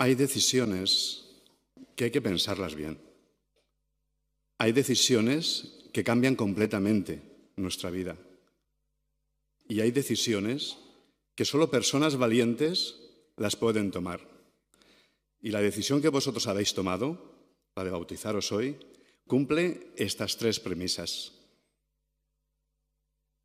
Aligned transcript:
Hay 0.00 0.14
decisiones 0.14 1.26
que 1.94 2.04
hay 2.04 2.10
que 2.10 2.22
pensarlas 2.22 2.74
bien. 2.74 2.98
Hay 4.56 4.72
decisiones 4.72 5.74
que 5.92 6.02
cambian 6.02 6.36
completamente 6.36 7.20
nuestra 7.56 7.90
vida. 7.90 8.16
Y 9.68 9.80
hay 9.82 9.90
decisiones 9.90 10.78
que 11.34 11.44
solo 11.44 11.70
personas 11.70 12.16
valientes 12.16 12.96
las 13.36 13.56
pueden 13.56 13.90
tomar. 13.90 14.26
Y 15.42 15.50
la 15.50 15.60
decisión 15.60 16.00
que 16.00 16.08
vosotros 16.08 16.46
habéis 16.46 16.72
tomado, 16.72 17.34
la 17.76 17.84
de 17.84 17.90
bautizaros 17.90 18.52
hoy, 18.52 18.78
cumple 19.26 19.92
estas 19.96 20.38
tres 20.38 20.60
premisas. 20.60 21.32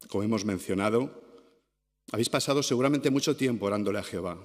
Como 0.07 0.23
hemos 0.23 0.45
mencionado, 0.45 1.21
habéis 2.13 2.29
pasado 2.29 2.63
seguramente 2.63 3.09
mucho 3.09 3.35
tiempo 3.35 3.65
orándole 3.65 3.99
a 3.99 4.03
Jehová, 4.03 4.39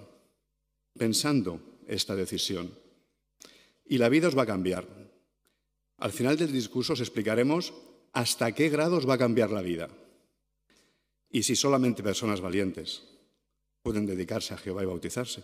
pensando 0.99 1.70
esta 1.91 2.15
decisión. 2.15 2.71
Y 3.85 3.99
la 3.99 4.09
vida 4.09 4.29
os 4.29 4.39
va 4.39 4.43
a 4.43 4.53
cambiar. 4.55 4.87
Al 5.99 6.13
final 6.13 6.39
del 6.39 6.53
discurso 6.53 6.95
os 6.95 7.01
explicaremos 7.01 7.75
hasta 8.13 8.53
qué 8.53 8.71
grado 8.71 8.97
os 8.97 9.09
va 9.09 9.15
a 9.15 9.23
cambiar 9.23 9.51
la 9.51 9.61
vida. 9.61 9.91
Y 11.31 11.43
si 11.43 11.57
solamente 11.57 12.03
personas 12.03 12.41
valientes 12.41 13.03
pueden 13.83 14.07
dedicarse 14.07 14.55
a 14.55 14.59
Jehová 14.59 14.83
y 14.83 14.87
bautizarse. 14.87 15.43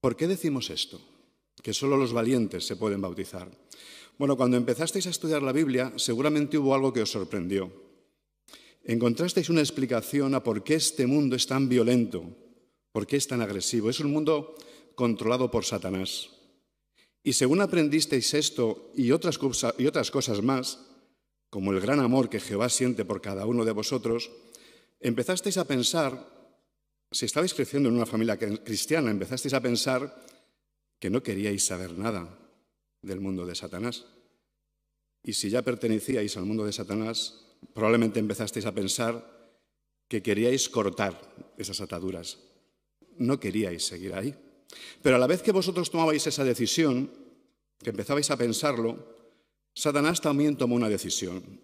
¿Por 0.00 0.16
qué 0.16 0.26
decimos 0.26 0.70
esto? 0.70 1.00
Que 1.62 1.74
solo 1.74 1.96
los 1.96 2.12
valientes 2.12 2.66
se 2.66 2.76
pueden 2.76 3.00
bautizar. 3.00 3.50
Bueno, 4.18 4.36
cuando 4.36 4.56
empezasteis 4.56 5.06
a 5.06 5.10
estudiar 5.10 5.42
la 5.42 5.52
Biblia, 5.52 5.92
seguramente 5.96 6.58
hubo 6.58 6.74
algo 6.74 6.92
que 6.92 7.02
os 7.02 7.10
sorprendió. 7.10 7.72
Encontrasteis 8.84 9.50
una 9.50 9.60
explicación 9.60 10.34
a 10.34 10.44
por 10.44 10.62
qué 10.62 10.76
este 10.76 11.06
mundo 11.06 11.34
es 11.34 11.46
tan 11.46 11.68
violento, 11.68 12.24
por 12.92 13.06
qué 13.06 13.16
es 13.16 13.26
tan 13.26 13.42
agresivo. 13.42 13.90
Es 13.90 14.00
un 14.00 14.12
mundo 14.12 14.54
controlado 14.96 15.50
por 15.52 15.64
Satanás. 15.64 16.30
Y 17.22 17.34
según 17.34 17.60
aprendisteis 17.60 18.34
esto 18.34 18.90
y 18.94 19.12
otras, 19.12 19.38
cosas 19.38 20.42
más, 20.42 20.80
como 21.50 21.72
el 21.72 21.80
gran 21.80 22.00
amor 22.00 22.28
que 22.28 22.40
Jehová 22.40 22.68
siente 22.68 23.04
por 23.04 23.20
cada 23.20 23.46
uno 23.46 23.64
de 23.64 23.72
vosotros, 23.72 24.30
empezasteis 25.00 25.58
a 25.58 25.66
pensar 25.66 26.34
si 27.12 27.26
estabais 27.26 27.54
creciendo 27.54 27.88
en 27.88 27.96
una 27.96 28.06
familia 28.06 28.38
cristiana, 28.38 29.10
empezasteis 29.10 29.54
a 29.54 29.60
pensar 29.60 30.24
que 30.98 31.10
no 31.10 31.22
queríais 31.22 31.64
saber 31.64 31.98
nada 31.98 32.38
del 33.02 33.20
mundo 33.20 33.46
de 33.46 33.54
Satanás. 33.54 34.06
Y 35.22 35.34
si 35.34 35.50
ya 35.50 35.62
pertenecíais 35.62 36.36
al 36.36 36.46
mundo 36.46 36.64
de 36.64 36.72
Satanás, 36.72 37.58
probablemente 37.74 38.20
empezasteis 38.20 38.66
a 38.66 38.74
pensar 38.74 39.36
que 40.08 40.22
queríais 40.22 40.68
cortar 40.68 41.18
esas 41.58 41.80
ataduras. 41.80 42.38
No 43.18 43.40
queríais 43.40 43.84
seguir 43.84 44.14
ahí. 44.14 44.45
Pero 45.02 45.16
a 45.16 45.18
la 45.18 45.26
vez 45.26 45.42
que 45.42 45.52
vosotros 45.52 45.90
tomabais 45.90 46.26
esa 46.26 46.44
decisión, 46.44 47.10
que 47.78 47.90
empezabais 47.90 48.30
a 48.30 48.36
pensarlo, 48.36 48.98
Satanás 49.74 50.20
también 50.20 50.56
tomó 50.56 50.74
una 50.74 50.88
decisión. 50.88 51.60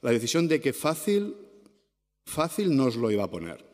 La 0.00 0.10
decisión 0.10 0.48
de 0.48 0.60
que 0.60 0.72
fácil, 0.72 1.36
fácil 2.24 2.74
no 2.74 2.86
os 2.86 2.96
lo 2.96 3.10
iba 3.10 3.24
a 3.24 3.30
poner. 3.30 3.64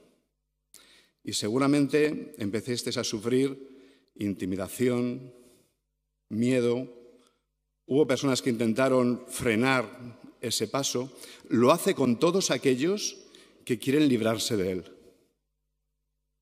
Y 1.22 1.32
seguramente 1.32 2.34
empecéis 2.38 2.96
a 2.96 3.04
sufrir 3.04 3.56
intimidación, 4.16 5.32
miedo. 6.28 6.88
Hubo 7.86 8.06
personas 8.06 8.42
que 8.42 8.50
intentaron 8.50 9.24
frenar 9.28 10.18
ese 10.40 10.68
paso. 10.68 11.12
Lo 11.48 11.72
hace 11.72 11.94
con 11.94 12.18
todos 12.18 12.50
aquellos 12.50 13.16
que 13.64 13.78
quieren 13.78 14.08
librarse 14.08 14.56
de 14.56 14.72
él. 14.72 14.84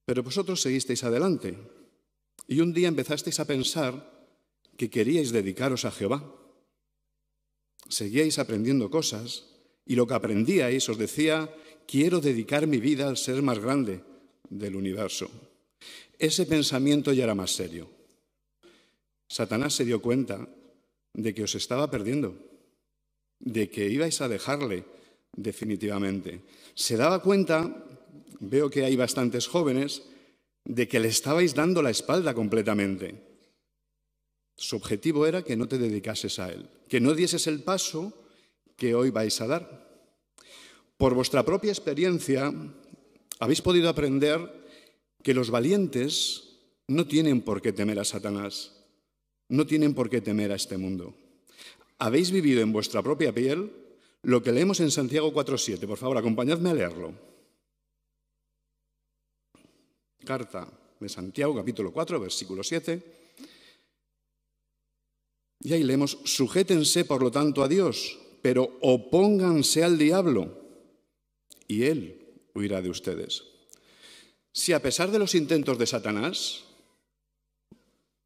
Pero 0.07 0.23
vosotros 0.23 0.63
seguisteis 0.63 1.05
adelante 1.05 1.78
y 2.49 2.61
un 2.61 2.73
día 2.73 2.89
empezasteis 2.89 3.39
a 3.39 3.47
pensar 3.47 3.93
que 4.81 4.89
queríais 4.89 5.31
dedicaros 5.31 5.85
a 5.85 5.93
Jehová. 5.93 6.25
Seguíais 7.93 8.41
aprendiendo 8.41 8.91
cosas 8.91 9.45
y 9.84 9.95
lo 9.95 10.09
que 10.09 10.17
aprendíais 10.17 10.89
os 10.89 10.97
decía, 10.97 11.53
quiero 11.87 12.25
dedicar 12.25 12.67
mi 12.67 12.81
vida 12.81 13.06
al 13.06 13.21
ser 13.21 13.45
más 13.45 13.61
grande, 13.61 14.00
del 14.49 14.77
universo. 14.77 15.28
Ese 16.19 16.47
pensamiento 16.47 17.12
ya 17.12 17.25
era 17.25 17.37
más 17.37 17.53
serio. 17.53 17.93
Satanás 19.28 19.75
se 19.75 19.84
dio 19.84 20.01
cuenta 20.01 20.49
de 21.12 21.34
que 21.34 21.45
os 21.45 21.55
estaba 21.55 21.91
perdiendo, 21.91 22.33
de 23.41 23.69
que 23.69 23.89
ibais 23.89 24.21
a 24.21 24.28
dejarle 24.28 24.84
definitivamente. 25.37 26.41
Se 26.75 26.97
daba 26.97 27.21
cuenta, 27.21 27.84
veo 28.41 28.71
que 28.71 28.84
hay 28.84 28.97
bastantes 28.97 29.47
jóvenes, 29.47 30.03
de 30.69 30.87
que 30.87 31.01
le 31.01 31.09
estabais 31.09 31.56
dando 31.56 31.81
la 31.81 31.91
espalda 31.91 32.37
completamente. 32.37 33.25
Su 34.55 34.77
objetivo 34.77 35.27
era 35.27 35.43
que 35.43 35.56
no 35.56 35.67
te 35.67 35.79
dedicases 35.79 36.39
a 36.39 36.53
él, 36.53 36.69
que 36.89 37.01
no 37.01 37.15
dieses 37.15 37.47
el 37.47 37.65
paso 37.65 38.12
que 38.77 38.95
hoy 38.95 39.11
vais 39.11 39.41
a 39.41 39.47
dar. 39.47 39.89
Por 40.99 41.15
vuestra 41.15 41.45
propia 41.45 41.73
experiencia, 41.73 42.53
habéis 43.41 43.62
podido 43.62 43.89
aprender 43.89 44.39
que 45.23 45.33
los 45.33 45.51
valientes 45.51 46.61
no 46.87 47.07
tienen 47.07 47.41
por 47.41 47.62
qué 47.62 47.73
temer 47.73 47.99
a 47.99 48.05
Satanás, 48.05 48.77
no 49.49 49.67
tienen 49.67 49.95
por 49.95 50.11
qué 50.11 50.21
temer 50.21 50.53
a 50.53 50.57
este 50.57 50.77
mundo. 50.77 51.15
Habéis 51.99 52.31
vivido 52.31 52.61
en 52.61 52.73
vuestra 52.73 53.03
propia 53.03 53.33
piel 53.33 53.73
lo 54.23 54.43
que 54.43 54.53
leemos 54.53 54.81
en 54.81 54.91
Santiago 54.91 55.33
4.7. 55.33 55.87
Por 55.87 55.97
favor, 55.97 56.19
acompañadme 56.19 56.71
a 56.71 56.75
leerlo. 56.75 57.15
Carta 60.28 60.69
de 61.00 61.09
Santiago, 61.09 61.56
capítulo 61.56 61.91
4, 61.91 62.21
versículo 62.21 62.62
7. 62.62 63.00
Y 65.61 65.72
ahí 65.72 65.83
leemos, 65.83 66.19
sujétense 66.25 67.06
por 67.06 67.22
lo 67.22 67.31
tanto 67.31 67.62
a 67.62 67.69
Dios, 67.69 68.19
pero 68.43 68.77
opónganse 68.83 69.83
al 69.83 69.97
diablo, 69.97 70.53
y 71.66 71.84
él 71.84 72.44
huirá 72.55 72.83
de 72.83 72.91
ustedes. 72.91 73.44
Si 74.53 74.75
a 74.75 74.83
pesar 74.83 75.11
de 75.11 75.19
los 75.19 75.34
intentos 75.34 75.78
de 75.78 75.87
Satanás, 75.87 76.65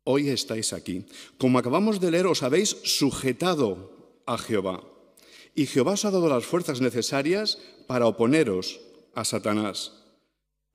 hoy 0.03 0.29
estáis 0.29 0.73
aquí, 0.73 1.07
como 1.39 1.61
acabamos 1.61 2.01
de 2.01 2.11
leer, 2.11 2.27
os 2.27 2.43
habéis 2.43 2.71
sujetado 2.83 4.19
a 4.27 4.39
Jehová. 4.39 4.83
Y 5.55 5.67
Jehová 5.67 5.93
os 5.93 6.05
ha 6.05 6.11
dado 6.11 6.29
las 6.29 6.45
fuerzas 6.45 6.81
necesarias 6.81 7.61
para 7.87 8.09
oponeros 8.09 8.81
a 9.15 9.25
Satanás. 9.25 10.02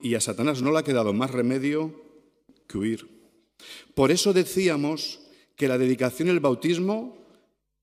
Y 0.00 0.14
a 0.14 0.20
Satanás 0.20 0.62
no 0.62 0.72
le 0.72 0.78
ha 0.78 0.84
quedado 0.84 1.12
más 1.12 1.30
remedio 1.30 1.94
que 2.66 2.78
huir. 2.78 3.08
Por 3.94 4.10
eso 4.10 4.32
decíamos 4.32 5.20
que 5.56 5.68
la 5.68 5.78
dedicación 5.78 6.28
y 6.28 6.30
el 6.30 6.40
bautismo 6.40 7.16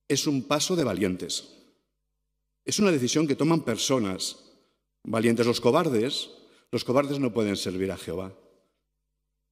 es 0.08 0.28
un 0.28 0.44
paso 0.44 0.76
de 0.76 0.84
valientes. 0.84 1.52
Es 2.64 2.80
una 2.80 2.92
decisión 2.92 3.28
que 3.28 3.36
toman 3.36 3.62
personas 3.62 4.46
Valientes 5.06 5.46
los 5.46 5.62
cobardes, 5.62 6.32
los 6.72 6.84
cobardes 6.84 7.20
no 7.20 7.32
pueden 7.32 7.56
servir 7.58 7.92
a 7.92 7.98
Jehová, 7.98 8.34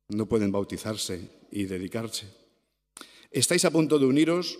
no 0.10 0.26
pueden 0.26 0.52
bautizarse 0.52 1.30
y 1.52 1.66
dedicarse. 1.66 2.26
Estáis 3.30 3.64
a 3.66 3.70
punto 3.70 4.00
de 4.00 4.08
uniros 4.08 4.58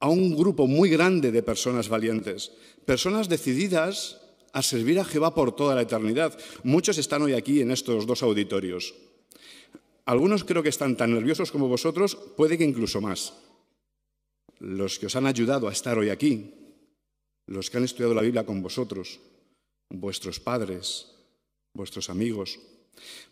a 0.00 0.10
un 0.10 0.36
grupo 0.36 0.66
muy 0.66 0.90
grande 0.90 1.32
de 1.32 1.42
personas 1.42 1.88
valientes, 1.88 2.52
personas 2.84 3.30
decididas 3.30 4.20
a 4.54 4.62
servir 4.62 5.00
a 5.00 5.04
Jehová 5.04 5.34
por 5.34 5.54
toda 5.54 5.74
la 5.74 5.82
eternidad. 5.82 6.38
Muchos 6.62 6.96
están 6.96 7.22
hoy 7.22 7.34
aquí 7.34 7.60
en 7.60 7.72
estos 7.72 8.06
dos 8.06 8.22
auditorios. 8.22 8.94
Algunos 10.06 10.44
creo 10.44 10.62
que 10.62 10.68
están 10.68 10.96
tan 10.96 11.12
nerviosos 11.12 11.50
como 11.50 11.66
vosotros, 11.66 12.14
puede 12.14 12.56
que 12.56 12.64
incluso 12.64 13.00
más. 13.00 13.34
Los 14.60 14.98
que 14.98 15.06
os 15.06 15.16
han 15.16 15.26
ayudado 15.26 15.66
a 15.66 15.72
estar 15.72 15.98
hoy 15.98 16.08
aquí, 16.08 16.54
los 17.46 17.68
que 17.68 17.78
han 17.78 17.84
estudiado 17.84 18.14
la 18.14 18.22
Biblia 18.22 18.46
con 18.46 18.62
vosotros, 18.62 19.18
vuestros 19.90 20.38
padres, 20.38 21.10
vuestros 21.74 22.08
amigos. 22.08 22.60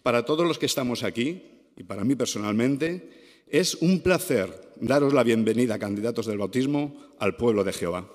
Para 0.03 0.25
todos 0.25 0.45
los 0.45 0.59
que 0.59 0.67
estamos 0.67 1.05
aquí, 1.05 1.41
y 1.77 1.85
para 1.85 2.05
mí 2.05 2.17
personalmente, 2.17 3.45
es 3.47 3.77
un 3.77 4.01
placer 4.01 4.73
daros 4.81 5.15
la 5.15 5.23
bienvenida, 5.23 5.79
candidatos 5.79 6.27
del 6.27 6.39
bautismo, 6.39 7.15
al 7.21 7.37
pueblo 7.37 7.63
de 7.63 7.73
Jehová. 7.73 8.11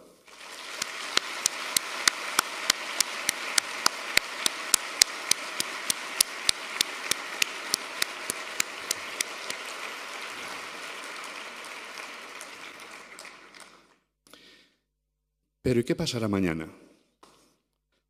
Pero 15.68 15.82
¿y 15.82 15.84
qué 15.84 15.96
pasará 15.96 16.30
mañana? 16.30 16.72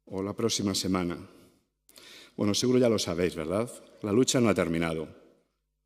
o 0.05 0.21
la 0.21 0.33
próxima 0.33 0.75
semana. 0.75 1.17
Bueno, 2.35 2.53
seguro 2.53 2.77
ya 2.77 2.87
lo 2.87 2.99
sabéis, 2.99 3.33
¿verdad? 3.33 3.67
La 4.03 4.11
lucha 4.11 4.39
no 4.39 4.47
ha 4.47 4.53
terminado. 4.53 5.07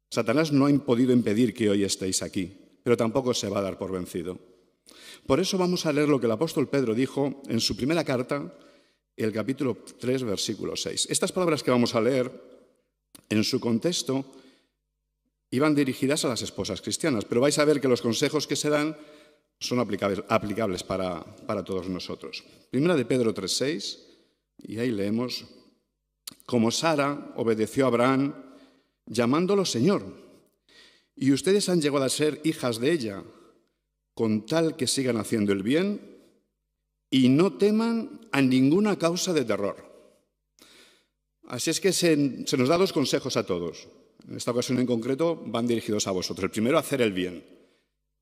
Satanás 0.09 0.51
no 0.51 0.68
ha 0.68 0.71
podido 0.83 1.13
impedir 1.13 1.53
que 1.53 1.69
hoy 1.69 1.85
estéis 1.85 2.23
aquí, 2.23 2.51
pero 2.83 2.97
tampoco 2.97 3.33
se 3.33 3.47
va 3.47 3.59
a 3.59 3.62
dar 3.62 3.77
por 3.77 3.94
vencido. 3.94 4.38
Por 5.25 5.39
eso 5.39 5.57
vamos 5.57 5.85
a 5.85 5.94
leer 5.94 6.09
lo 6.09 6.19
que 6.19 6.25
el 6.25 6.33
apóstol 6.33 6.68
Pedro 6.68 6.94
dijo 6.94 7.41
en 7.47 7.62
su 7.62 7.77
primera 7.77 8.03
carta, 8.03 8.53
el 9.15 9.31
capítulo 9.31 9.77
3, 9.97 10.24
versículo 10.24 10.75
6. 10.75 11.07
Estas 11.09 11.31
palabras 11.31 11.63
que 11.63 11.71
vamos 11.71 11.95
a 11.95 12.01
leer, 12.01 12.29
en 13.29 13.45
su 13.45 13.62
contexto, 13.62 14.25
iban 15.51 15.74
dirigidas 15.74 16.25
a 16.25 16.27
las 16.27 16.41
esposas 16.41 16.81
cristianas, 16.81 17.24
pero 17.24 17.39
vais 17.39 17.57
a 17.59 17.65
ver 17.65 17.79
que 17.79 17.88
los 17.88 18.01
consejos 18.01 18.45
que 18.45 18.57
se 18.57 18.69
dan 18.69 18.97
son 19.61 19.79
aplicables, 19.79 20.83
para 20.83 21.63
todos 21.63 21.87
nosotros. 21.87 22.43
Primera 22.69 22.95
de 22.95 23.05
Pedro 23.05 23.33
3.6, 23.33 23.99
y 24.57 24.79
ahí 24.79 24.91
leemos, 24.91 25.45
como 26.45 26.71
Sara 26.71 27.31
obedeció 27.37 27.85
a 27.85 27.87
Abraham 27.87 28.33
llamándolo 29.05 29.63
Señor, 29.63 30.03
y 31.15 31.31
ustedes 31.31 31.69
han 31.69 31.79
llegado 31.79 32.03
a 32.03 32.09
ser 32.09 32.41
hijas 32.43 32.79
de 32.79 32.91
ella, 32.91 33.23
con 34.13 34.45
tal 34.45 34.75
que 34.75 34.87
sigan 34.87 35.17
haciendo 35.17 35.53
el 35.53 35.63
bien 35.63 36.19
y 37.09 37.29
no 37.29 37.53
teman 37.53 38.21
a 38.31 38.41
ninguna 38.41 38.97
causa 38.97 39.33
de 39.33 39.45
terror. 39.45 39.91
Así 41.47 41.69
es 41.69 41.79
que 41.79 41.91
se, 41.91 42.15
nos 42.15 42.69
da 42.69 42.77
dos 42.77 42.93
consejos 42.93 43.37
a 43.37 43.45
todos. 43.45 43.87
En 44.27 44.37
esta 44.37 44.51
ocasión 44.51 44.79
en 44.79 44.85
concreto 44.85 45.35
van 45.45 45.67
dirigidos 45.67 46.07
a 46.07 46.11
vosotros. 46.11 46.45
El 46.45 46.51
primero, 46.51 46.77
hacer 46.77 47.01
el 47.01 47.11
bien, 47.11 47.43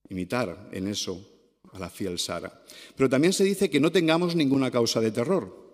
imitar 0.09 0.69
en 0.71 0.87
eso 0.87 1.25
a 1.71 1.79
la 1.79 1.89
fiel 1.89 2.19
Sara. 2.19 2.61
Pero 2.95 3.09
también 3.09 3.33
se 3.33 3.43
dice 3.43 3.69
que 3.69 3.79
no 3.79 3.91
tengamos 3.91 4.35
ninguna 4.35 4.71
causa 4.71 4.99
de 4.99 5.11
terror. 5.11 5.69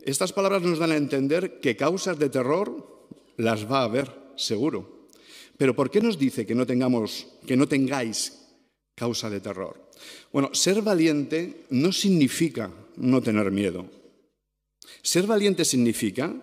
Estas 0.00 0.32
palabras 0.32 0.62
nos 0.62 0.78
dan 0.78 0.92
a 0.92 0.96
entender 0.96 1.58
que 1.60 1.76
causas 1.76 2.18
de 2.18 2.28
terror 2.28 3.08
las 3.36 3.70
va 3.70 3.80
a 3.80 3.84
haber, 3.84 4.12
seguro. 4.36 5.08
Pero 5.56 5.74
¿por 5.74 5.90
qué 5.90 6.00
nos 6.00 6.18
dice 6.18 6.46
que 6.46 6.54
no 6.54 6.66
tengamos, 6.66 7.26
que 7.46 7.56
no 7.56 7.66
tengáis 7.66 8.38
causa 8.94 9.30
de 9.30 9.40
terror? 9.40 9.90
Bueno, 10.32 10.50
ser 10.52 10.82
valiente 10.82 11.64
no 11.70 11.92
significa 11.92 12.70
no 12.96 13.22
tener 13.22 13.50
miedo. 13.50 13.86
Ser 15.02 15.26
valiente 15.26 15.64
significa 15.64 16.34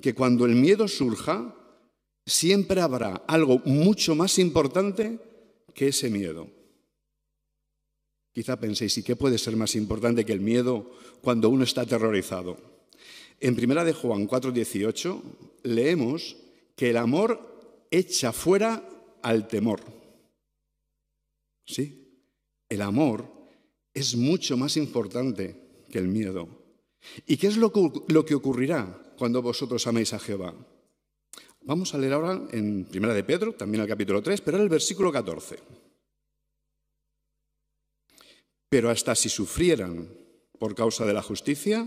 que 0.00 0.14
cuando 0.14 0.44
el 0.44 0.54
miedo 0.54 0.88
surja, 0.88 1.54
siempre 2.26 2.80
habrá 2.80 3.22
algo 3.26 3.60
mucho 3.64 4.14
más 4.14 4.38
importante 4.38 5.18
que 5.78 5.88
ese 5.94 6.10
miedo. 6.10 6.50
Quizá 8.34 8.58
penséis, 8.58 8.98
¿y 8.98 9.04
qué 9.04 9.14
puede 9.14 9.38
ser 9.38 9.54
más 9.56 9.76
importante 9.76 10.24
que 10.24 10.32
el 10.32 10.40
miedo 10.40 10.90
cuando 11.22 11.48
uno 11.50 11.62
está 11.62 11.82
aterrorizado? 11.82 12.58
En 13.38 13.54
Primera 13.54 13.84
de 13.84 13.92
Juan 13.92 14.26
4:18 14.26 15.22
leemos 15.62 16.36
que 16.74 16.90
el 16.90 16.96
amor 16.96 17.86
echa 17.92 18.32
fuera 18.32 18.88
al 19.22 19.46
temor. 19.46 19.80
¿Sí? 21.64 22.24
El 22.68 22.82
amor 22.82 23.30
es 23.94 24.16
mucho 24.16 24.56
más 24.56 24.76
importante 24.76 25.84
que 25.88 25.98
el 25.98 26.08
miedo. 26.08 26.48
¿Y 27.24 27.36
qué 27.36 27.46
es 27.46 27.56
lo 27.56 27.70
que, 27.72 28.34
ocurrirá 28.34 29.00
cuando 29.16 29.42
vosotros 29.42 29.86
améis 29.86 30.12
a 30.12 30.18
Jehová? 30.18 30.54
Vamos 31.68 31.92
a 31.92 31.98
leer 31.98 32.14
ahora 32.14 32.48
en 32.52 32.86
Primera 32.86 33.12
de 33.12 33.22
Pedro, 33.22 33.52
también 33.52 33.82
el 33.82 33.88
capítulo 33.88 34.22
3, 34.22 34.40
pero 34.40 34.56
en 34.56 34.62
el 34.62 34.70
versículo 34.70 35.12
14. 35.12 35.58
Pero 38.70 38.88
hasta 38.88 39.14
si 39.14 39.28
sufrieran 39.28 40.08
por 40.58 40.74
causa 40.74 41.04
de 41.04 41.12
la 41.12 41.20
justicia, 41.20 41.86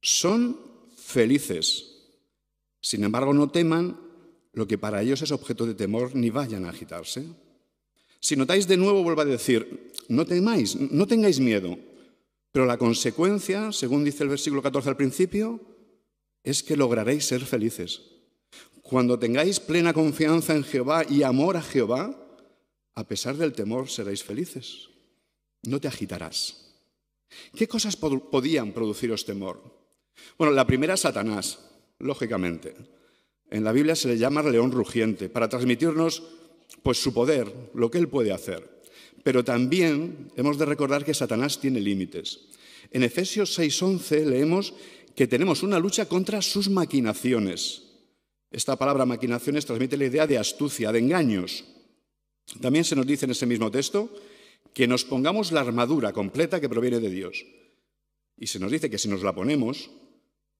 son 0.00 0.56
felices. 0.96 2.04
Sin 2.80 3.02
embargo, 3.02 3.34
no 3.34 3.50
teman 3.50 3.98
lo 4.52 4.68
que 4.68 4.78
para 4.78 5.02
ellos 5.02 5.22
es 5.22 5.32
objeto 5.32 5.66
de 5.66 5.74
temor, 5.74 6.14
ni 6.14 6.30
vayan 6.30 6.64
a 6.64 6.70
agitarse. 6.70 7.26
Si 8.20 8.36
notáis 8.36 8.68
de 8.68 8.76
nuevo, 8.76 9.02
vuelvo 9.02 9.22
a 9.22 9.24
decir, 9.24 9.90
no 10.06 10.24
temáis, 10.24 10.76
no 10.76 11.08
tengáis 11.08 11.40
miedo, 11.40 11.76
pero 12.52 12.64
la 12.64 12.78
consecuencia, 12.78 13.72
según 13.72 14.04
dice 14.04 14.22
el 14.22 14.28
versículo 14.28 14.62
14 14.62 14.88
al 14.90 14.96
principio, 14.96 15.60
es 16.44 16.62
que 16.62 16.76
lograréis 16.76 17.24
ser 17.24 17.44
felices. 17.44 18.13
Cuando 18.94 19.18
tengáis 19.18 19.58
plena 19.58 19.92
confianza 19.92 20.54
en 20.54 20.62
Jehová 20.62 21.02
y 21.02 21.24
amor 21.24 21.56
a 21.56 21.62
Jehová, 21.62 22.14
a 22.94 23.02
pesar 23.08 23.36
del 23.36 23.50
temor 23.50 23.90
seréis 23.90 24.22
felices. 24.22 24.88
No 25.64 25.80
te 25.80 25.88
agitarás. 25.88 26.78
¿Qué 27.56 27.66
cosas 27.66 27.96
podían 27.96 28.70
produciros 28.70 29.24
temor? 29.24 29.58
Bueno, 30.38 30.54
la 30.54 30.64
primera 30.64 30.96
Satanás, 30.96 31.58
lógicamente. 31.98 32.76
En 33.50 33.64
la 33.64 33.72
Biblia 33.72 33.96
se 33.96 34.06
le 34.06 34.16
llama 34.16 34.44
león 34.44 34.70
rugiente, 34.70 35.28
para 35.28 35.48
transmitirnos 35.48 36.22
pues 36.84 37.02
su 37.02 37.12
poder, 37.12 37.52
lo 37.74 37.90
que 37.90 37.98
él 37.98 38.06
puede 38.06 38.30
hacer. 38.30 38.80
Pero 39.24 39.42
también 39.42 40.30
hemos 40.36 40.56
de 40.56 40.66
recordar 40.66 41.04
que 41.04 41.14
Satanás 41.14 41.58
tiene 41.58 41.80
límites. 41.80 42.42
En 42.92 43.02
Efesios 43.02 43.58
6:11 43.58 44.24
leemos 44.24 44.72
que 45.16 45.26
tenemos 45.26 45.64
una 45.64 45.80
lucha 45.80 46.06
contra 46.06 46.40
sus 46.42 46.70
maquinaciones. 46.70 47.83
Esta 48.54 48.76
palabra 48.76 49.04
maquinaciones 49.04 49.66
transmite 49.66 49.96
la 49.96 50.04
idea 50.04 50.28
de 50.28 50.38
astucia, 50.38 50.92
de 50.92 51.00
engaños. 51.00 51.64
También 52.60 52.84
se 52.84 52.94
nos 52.94 53.04
dice 53.04 53.24
en 53.24 53.32
ese 53.32 53.46
mismo 53.46 53.68
texto 53.68 54.08
que 54.72 54.86
nos 54.86 55.04
pongamos 55.04 55.50
la 55.50 55.60
armadura 55.60 56.12
completa 56.12 56.60
que 56.60 56.68
proviene 56.68 57.00
de 57.00 57.10
Dios. 57.10 57.44
Y 58.38 58.46
se 58.46 58.60
nos 58.60 58.70
dice 58.70 58.88
que 58.88 58.98
si 58.98 59.08
nos 59.08 59.24
la 59.24 59.34
ponemos, 59.34 59.90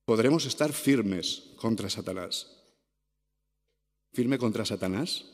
podremos 0.05 0.44
estar 0.44 0.73
firmes 0.73 1.52
contra 1.55 1.88
Satanás. 1.88 2.50
¿Firme 4.12 4.38
contra 4.38 4.64
Satanás? 4.64 5.26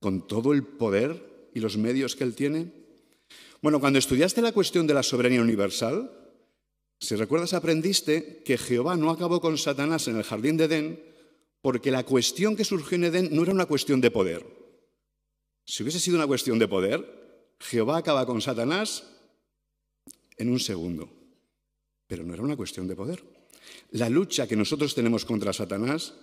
con 0.00 0.26
todo 0.26 0.52
el 0.52 0.62
poder 0.62 1.50
y 1.54 1.60
los 1.60 1.76
medios 1.76 2.16
que 2.16 2.24
él 2.24 2.34
tiene? 2.34 2.70
Bueno, 3.62 3.80
cuando 3.80 3.98
estudiaste 3.98 4.42
la 4.42 4.52
cuestión 4.52 4.86
de 4.86 4.94
la 4.94 5.02
soberanía 5.02 5.40
universal, 5.40 6.10
si 7.00 7.16
recuerdas, 7.16 7.54
aprendiste 7.54 8.42
que 8.44 8.58
Jehová 8.58 8.96
no 8.96 9.10
acabó 9.10 9.40
con 9.40 9.58
Satanás 9.58 10.06
en 10.08 10.16
el 10.16 10.22
jardín 10.22 10.56
de 10.56 10.64
Edén 10.64 11.15
porque 11.66 11.90
la 11.90 12.04
cuestión 12.04 12.54
que 12.54 12.64
surgió 12.64 12.94
en 12.94 13.06
Edén 13.10 13.28
no 13.32 13.42
era 13.42 13.50
una 13.50 13.66
cuestión 13.66 14.00
de 14.00 14.12
poder. 14.12 14.46
Si 15.64 15.82
hubiese 15.82 15.98
sido 15.98 16.16
una 16.16 16.28
cuestión 16.28 16.60
de 16.60 16.68
poder, 16.68 17.02
Jehová 17.58 17.96
acaba 17.96 18.24
con 18.24 18.40
Satanás 18.40 19.02
en 20.36 20.48
un 20.48 20.60
segundo. 20.60 21.10
Pero 22.06 22.22
no 22.22 22.34
era 22.34 22.44
una 22.44 22.54
cuestión 22.54 22.86
de 22.86 22.94
poder. 22.94 23.20
La 23.90 24.08
lucha 24.08 24.46
que 24.46 24.54
nosotros 24.54 24.94
tenemos 24.94 25.24
contra 25.24 25.52
Satanás 25.52 26.14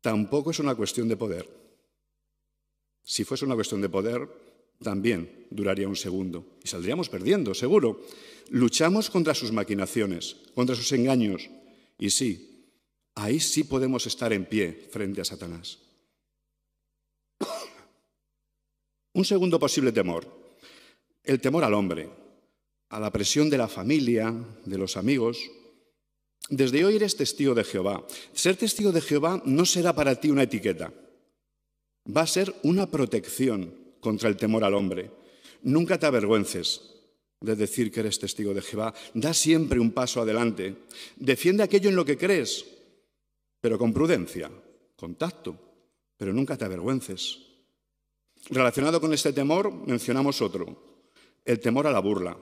tampoco 0.00 0.52
es 0.52 0.60
una 0.60 0.76
cuestión 0.76 1.08
de 1.08 1.16
poder. 1.16 1.48
Si 3.02 3.24
fuese 3.24 3.44
una 3.44 3.56
cuestión 3.56 3.80
de 3.80 3.88
poder, 3.88 4.28
también 4.80 5.48
duraría 5.50 5.88
un 5.88 5.96
segundo 5.96 6.46
y 6.62 6.68
saldríamos 6.68 7.08
perdiendo, 7.08 7.52
seguro. 7.52 8.00
Luchamos 8.50 9.10
contra 9.10 9.34
sus 9.34 9.50
maquinaciones, 9.50 10.36
contra 10.54 10.76
sus 10.76 10.92
engaños. 10.92 11.50
Y 11.98 12.10
sí, 12.10 12.53
ahí 13.14 13.40
sí 13.40 13.64
podemos 13.64 14.06
estar 14.06 14.32
en 14.32 14.44
pie 14.44 14.88
frente 14.90 15.20
a 15.20 15.24
Satanás. 15.24 15.78
Un 19.14 19.24
segundo 19.24 19.58
posible 19.58 19.92
temor, 19.92 20.26
el 21.22 21.40
temor 21.40 21.64
al 21.64 21.74
hombre, 21.74 22.08
a 22.90 23.00
la 23.00 23.10
presión 23.10 23.50
de 23.50 23.58
la 23.58 23.68
familia, 23.68 24.34
de 24.64 24.78
los 24.78 24.96
amigos. 24.96 25.38
Desde 26.48 26.84
hoy 26.84 26.96
eres 26.96 27.16
testigo 27.16 27.54
de 27.54 27.64
Jehová. 27.64 28.06
Ser 28.32 28.56
testigo 28.56 28.92
de 28.92 29.00
Jehová 29.00 29.42
no 29.44 29.64
será 29.64 29.94
para 29.94 30.20
ti 30.20 30.30
una 30.30 30.42
etiqueta 30.42 30.92
va 32.04 32.22
a 32.22 32.26
ser 32.26 32.54
una 32.62 32.90
protección 32.90 33.74
contra 34.00 34.28
el 34.28 34.36
temor 34.36 34.64
al 34.64 34.74
hombre. 34.74 35.10
Nunca 35.62 35.98
te 35.98 36.06
avergüences 36.06 36.82
de 37.40 37.56
decir 37.56 37.90
que 37.90 38.00
eres 38.00 38.18
testigo 38.18 38.52
de 38.52 38.62
Jehová. 38.62 38.94
Da 39.14 39.32
siempre 39.32 39.80
un 39.80 39.92
paso 39.92 40.20
adelante. 40.20 40.76
Defiende 41.16 41.62
aquello 41.62 41.88
en 41.88 41.96
lo 41.96 42.04
que 42.04 42.18
crees, 42.18 42.64
pero 43.64 43.78
con 43.78 43.94
prudencia, 43.94 44.52
con 44.94 45.14
tacto, 45.14 45.56
pero 46.18 46.34
nunca 46.34 46.54
te 46.54 46.66
avergüences. 46.66 47.40
Relacionado 48.50 49.00
con 49.00 49.14
este 49.14 49.32
temor, 49.32 49.72
mencionamos 49.72 50.42
otro, 50.42 51.00
el 51.42 51.58
temor 51.60 51.86
a 51.86 51.90
la 51.90 52.00
burla. 52.00 52.36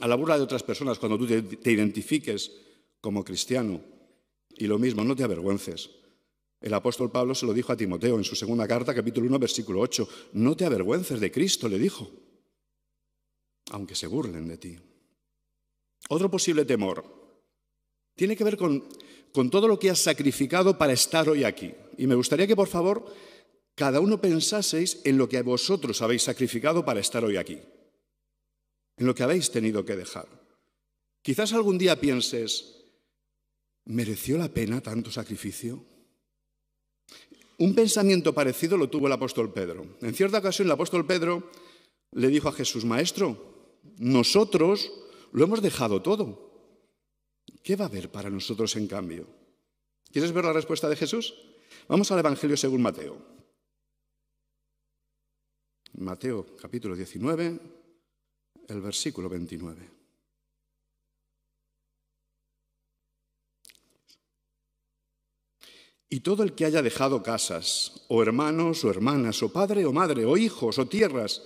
A 0.00 0.08
la 0.08 0.14
burla 0.14 0.38
de 0.38 0.44
otras 0.44 0.62
personas 0.62 0.98
cuando 0.98 1.18
tú 1.18 1.26
te, 1.26 1.70
identifiques 1.70 2.50
como 2.98 3.22
cristiano. 3.22 3.78
Y 4.56 4.66
lo 4.66 4.78
mismo, 4.78 5.04
no 5.04 5.14
te 5.14 5.22
avergüences. 5.22 5.90
El 6.62 6.72
apóstol 6.72 7.10
Pablo 7.10 7.34
se 7.34 7.44
lo 7.44 7.52
dijo 7.52 7.70
a 7.70 7.76
Timoteo 7.76 8.16
en 8.16 8.24
su 8.24 8.34
segunda 8.34 8.66
carta, 8.66 8.94
capítulo 8.94 9.26
1, 9.26 9.38
versículo 9.38 9.80
8. 9.80 10.08
No 10.32 10.56
te 10.56 10.64
avergüences 10.64 11.20
de 11.20 11.30
Cristo, 11.30 11.68
le 11.68 11.78
dijo, 11.78 12.10
aunque 13.70 13.94
se 13.94 14.06
burlen 14.06 14.48
de 14.48 14.56
ti. 14.56 14.78
Otro 16.08 16.30
posible 16.30 16.64
temor 16.64 17.22
tiene 18.14 18.36
que 18.36 18.44
ver 18.44 18.56
con, 18.56 18.82
con 19.34 19.50
todo 19.50 19.66
lo 19.66 19.80
que 19.80 19.90
has 19.90 19.98
sacrificado 19.98 20.78
para 20.78 20.92
estar 20.92 21.28
hoy 21.28 21.42
aquí. 21.42 21.74
Y 21.98 22.06
me 22.06 22.14
gustaría 22.14 22.46
que, 22.46 22.54
por 22.54 22.68
favor, 22.68 23.04
cada 23.74 23.98
uno 23.98 24.20
pensaseis 24.20 25.00
en 25.02 25.18
lo 25.18 25.28
que 25.28 25.42
vosotros 25.42 26.00
habéis 26.02 26.22
sacrificado 26.22 26.84
para 26.84 27.00
estar 27.00 27.24
hoy 27.24 27.36
aquí, 27.36 27.58
en 28.96 29.06
lo 29.06 29.12
que 29.12 29.24
habéis 29.24 29.50
tenido 29.50 29.84
que 29.84 29.96
dejar. 29.96 30.28
Quizás 31.20 31.52
algún 31.52 31.78
día 31.78 31.98
pienses, 31.98 32.84
¿mereció 33.86 34.38
la 34.38 34.48
pena 34.54 34.80
tanto 34.80 35.10
sacrificio? 35.10 35.84
Un 37.58 37.74
pensamiento 37.74 38.32
parecido 38.32 38.76
lo 38.76 38.88
tuvo 38.88 39.08
el 39.08 39.14
apóstol 39.14 39.52
Pedro. 39.52 39.96
En 40.00 40.14
cierta 40.14 40.38
ocasión 40.38 40.68
el 40.68 40.72
apóstol 40.72 41.06
Pedro 41.06 41.50
le 42.12 42.28
dijo 42.28 42.48
a 42.48 42.52
Jesús, 42.52 42.84
Maestro, 42.84 43.80
nosotros 43.98 44.92
lo 45.32 45.42
hemos 45.42 45.60
dejado 45.60 46.02
todo. 46.02 46.53
¿Qué 47.62 47.76
va 47.76 47.86
a 47.86 47.88
haber 47.88 48.10
para 48.10 48.30
nosotros 48.30 48.76
en 48.76 48.86
cambio? 48.86 49.26
¿Quieres 50.10 50.32
ver 50.32 50.44
la 50.44 50.52
respuesta 50.52 50.88
de 50.88 50.96
Jesús? 50.96 51.34
Vamos 51.88 52.10
al 52.12 52.18
Evangelio 52.18 52.56
según 52.56 52.82
Mateo. 52.82 53.16
Mateo 55.94 56.56
capítulo 56.56 56.96
19, 56.96 57.60
el 58.68 58.80
versículo 58.80 59.28
29. 59.28 59.90
Y 66.08 66.20
todo 66.20 66.42
el 66.42 66.54
que 66.54 66.64
haya 66.64 66.82
dejado 66.82 67.22
casas, 67.22 68.04
o 68.08 68.22
hermanos, 68.22 68.84
o 68.84 68.90
hermanas, 68.90 69.42
o 69.42 69.52
padre, 69.52 69.84
o 69.84 69.92
madre, 69.92 70.24
o 70.24 70.36
hijos, 70.36 70.78
o 70.78 70.86
tierras, 70.86 71.42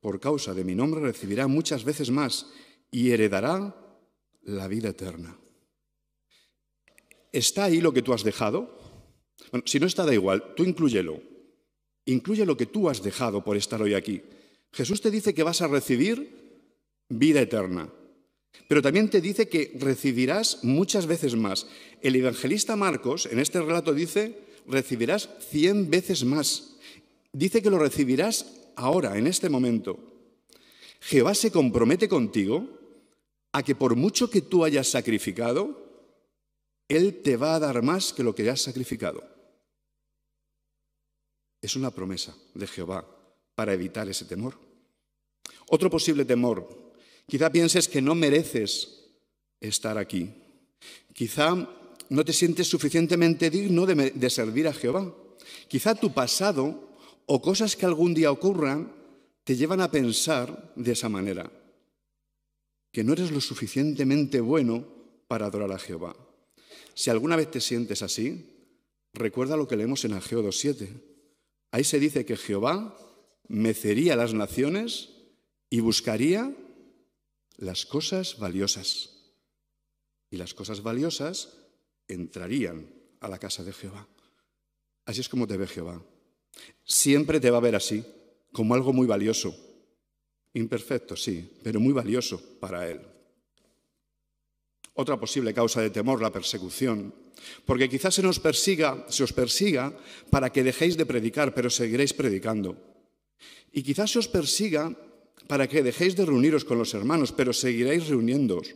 por 0.00 0.20
causa 0.20 0.54
de 0.54 0.64
mi 0.64 0.74
nombre 0.74 1.00
recibirá 1.00 1.46
muchas 1.46 1.84
veces 1.84 2.10
más 2.10 2.46
y 2.90 3.10
heredará 3.10 3.87
la 4.48 4.66
vida 4.66 4.88
eterna. 4.88 5.36
¿Está 7.32 7.64
ahí 7.64 7.80
lo 7.80 7.92
que 7.92 8.02
tú 8.02 8.14
has 8.14 8.24
dejado? 8.24 8.78
Bueno, 9.52 9.64
si 9.66 9.78
no 9.78 9.86
está, 9.86 10.06
da 10.06 10.14
igual, 10.14 10.54
tú 10.56 10.64
inclúyelo. 10.64 11.20
Incluye 12.06 12.46
lo 12.46 12.56
que 12.56 12.66
tú 12.66 12.88
has 12.88 13.02
dejado 13.02 13.44
por 13.44 13.56
estar 13.56 13.82
hoy 13.82 13.94
aquí. 13.94 14.22
Jesús 14.72 15.00
te 15.00 15.10
dice 15.10 15.34
que 15.34 15.42
vas 15.42 15.60
a 15.60 15.68
recibir 15.68 16.64
vida 17.08 17.40
eterna, 17.40 17.92
pero 18.66 18.80
también 18.80 19.10
te 19.10 19.20
dice 19.20 19.48
que 19.48 19.76
recibirás 19.78 20.64
muchas 20.64 21.06
veces 21.06 21.36
más. 21.36 21.66
El 22.00 22.16
evangelista 22.16 22.76
Marcos 22.76 23.26
en 23.26 23.38
este 23.40 23.60
relato 23.60 23.92
dice, 23.92 24.38
recibirás 24.66 25.28
cien 25.50 25.90
veces 25.90 26.24
más. 26.24 26.76
Dice 27.32 27.62
que 27.62 27.70
lo 27.70 27.78
recibirás 27.78 28.70
ahora, 28.76 29.18
en 29.18 29.26
este 29.26 29.50
momento. 29.50 29.98
Jehová 31.00 31.34
se 31.34 31.50
compromete 31.50 32.08
contigo 32.08 32.77
a 33.52 33.62
que 33.62 33.74
por 33.74 33.96
mucho 33.96 34.30
que 34.30 34.42
tú 34.42 34.64
hayas 34.64 34.88
sacrificado, 34.88 35.86
Él 36.88 37.22
te 37.22 37.36
va 37.36 37.54
a 37.54 37.58
dar 37.58 37.82
más 37.82 38.12
que 38.12 38.22
lo 38.22 38.34
que 38.34 38.48
has 38.48 38.60
sacrificado. 38.60 39.22
Es 41.60 41.74
una 41.76 41.90
promesa 41.90 42.36
de 42.54 42.66
Jehová 42.66 43.04
para 43.54 43.72
evitar 43.72 44.08
ese 44.08 44.24
temor. 44.24 44.54
Otro 45.68 45.90
posible 45.90 46.24
temor, 46.24 46.68
quizá 47.26 47.50
pienses 47.50 47.88
que 47.88 48.00
no 48.00 48.14
mereces 48.14 49.10
estar 49.60 49.98
aquí. 49.98 50.30
Quizá 51.12 51.54
no 52.10 52.24
te 52.24 52.32
sientes 52.32 52.68
suficientemente 52.68 53.50
digno 53.50 53.84
de, 53.86 54.12
de 54.12 54.30
servir 54.30 54.68
a 54.68 54.72
Jehová. 54.72 55.12
Quizá 55.66 55.94
tu 55.94 56.12
pasado 56.12 56.88
o 57.26 57.42
cosas 57.42 57.76
que 57.76 57.86
algún 57.86 58.14
día 58.14 58.30
ocurran 58.30 58.92
te 59.44 59.56
llevan 59.56 59.80
a 59.80 59.90
pensar 59.90 60.72
de 60.76 60.92
esa 60.92 61.08
manera, 61.08 61.50
que 62.92 63.04
no 63.04 63.12
eres 63.12 63.30
lo 63.30 63.40
suficientemente 63.40 64.40
bueno 64.40 64.86
para 65.26 65.46
adorar 65.46 65.72
a 65.72 65.78
Jehová. 65.78 66.16
Si 66.94 67.10
alguna 67.10 67.36
vez 67.36 67.50
te 67.50 67.60
sientes 67.60 68.02
así, 68.02 68.46
recuerda 69.12 69.56
lo 69.56 69.68
que 69.68 69.76
leemos 69.76 70.04
en 70.04 70.14
Ageo 70.14 70.42
2.7. 70.42 70.88
Ahí 71.70 71.84
se 71.84 72.00
dice 72.00 72.24
que 72.24 72.36
Jehová 72.36 72.96
mecería 73.46 74.16
las 74.16 74.34
naciones 74.34 75.10
y 75.70 75.80
buscaría 75.80 76.54
las 77.56 77.86
cosas 77.86 78.38
valiosas. 78.38 79.10
Y 80.30 80.36
las 80.36 80.54
cosas 80.54 80.82
valiosas 80.82 81.56
entrarían 82.06 82.90
a 83.20 83.28
la 83.28 83.38
casa 83.38 83.64
de 83.64 83.72
Jehová. 83.72 84.08
Así 85.04 85.20
es 85.20 85.28
como 85.28 85.46
te 85.46 85.56
ve 85.56 85.66
Jehová. 85.66 86.02
Siempre 86.84 87.40
te 87.40 87.50
va 87.50 87.58
a 87.58 87.62
ver 87.62 87.76
así, 87.76 88.04
como 88.52 88.74
algo 88.74 88.92
muy 88.92 89.06
valioso. 89.06 89.54
Imperfecto, 90.58 91.16
sí, 91.16 91.48
pero 91.62 91.80
muy 91.80 91.92
valioso 91.92 92.40
para 92.60 92.88
Él. 92.88 93.00
Otra 94.94 95.14
posible 95.14 95.54
causa 95.54 95.80
de 95.80 95.90
temor, 95.94 96.20
la 96.20 96.34
persecución. 96.34 97.14
Porque 97.64 97.88
quizás 97.88 98.18
se 98.18 98.22
nos 98.22 98.42
persiga, 98.42 99.06
se 99.08 99.22
os 99.22 99.32
persiga 99.32 99.94
para 100.26 100.50
que 100.50 100.66
dejéis 100.66 100.98
de 100.98 101.06
predicar, 101.06 101.54
pero 101.54 101.70
seguiréis 101.70 102.10
predicando. 102.10 102.74
Y 103.70 103.86
quizás 103.86 104.10
se 104.10 104.18
os 104.18 104.26
persiga 104.26 104.90
para 105.46 105.70
que 105.70 105.86
dejéis 105.86 106.18
de 106.18 106.26
reuniros 106.26 106.66
con 106.66 106.82
los 106.82 106.92
hermanos, 106.94 107.30
pero 107.30 107.54
seguiréis 107.54 108.10
reuniéndoos. 108.10 108.74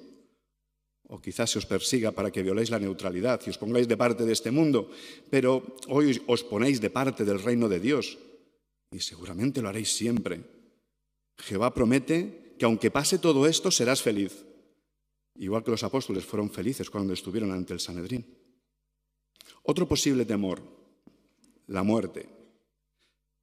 O 1.10 1.18
quizás 1.18 1.50
se 1.50 1.58
os 1.58 1.66
persiga 1.66 2.14
para 2.14 2.30
que 2.30 2.46
violéis 2.46 2.70
la 2.70 2.78
neutralidad 2.78 3.42
y 3.42 3.50
os 3.50 3.58
pongáis 3.58 3.90
de 3.90 3.98
parte 3.98 4.22
de 4.22 4.32
este 4.32 4.54
mundo, 4.54 4.94
pero 5.26 5.74
hoy 5.90 6.22
os 6.30 6.46
ponéis 6.46 6.78
de 6.78 6.94
parte 6.94 7.26
del 7.26 7.42
reino 7.42 7.66
de 7.66 7.82
Dios. 7.82 8.16
Y 8.94 9.02
seguramente 9.02 9.60
lo 9.60 9.68
haréis 9.68 9.90
siempre. 9.90 10.61
Jehová 11.42 11.74
promete 11.74 12.54
que 12.58 12.64
aunque 12.64 12.90
pase 12.90 13.18
todo 13.18 13.46
esto, 13.46 13.70
serás 13.70 14.02
feliz. 14.02 14.44
Igual 15.36 15.64
que 15.64 15.70
los 15.70 15.82
apóstoles 15.82 16.24
fueron 16.24 16.50
felices 16.50 16.90
cuando 16.90 17.12
estuvieron 17.12 17.50
ante 17.50 17.72
el 17.72 17.80
Sanedrín. 17.80 18.26
Otro 19.64 19.88
posible 19.88 20.24
temor, 20.24 20.62
la 21.66 21.82
muerte. 21.82 22.28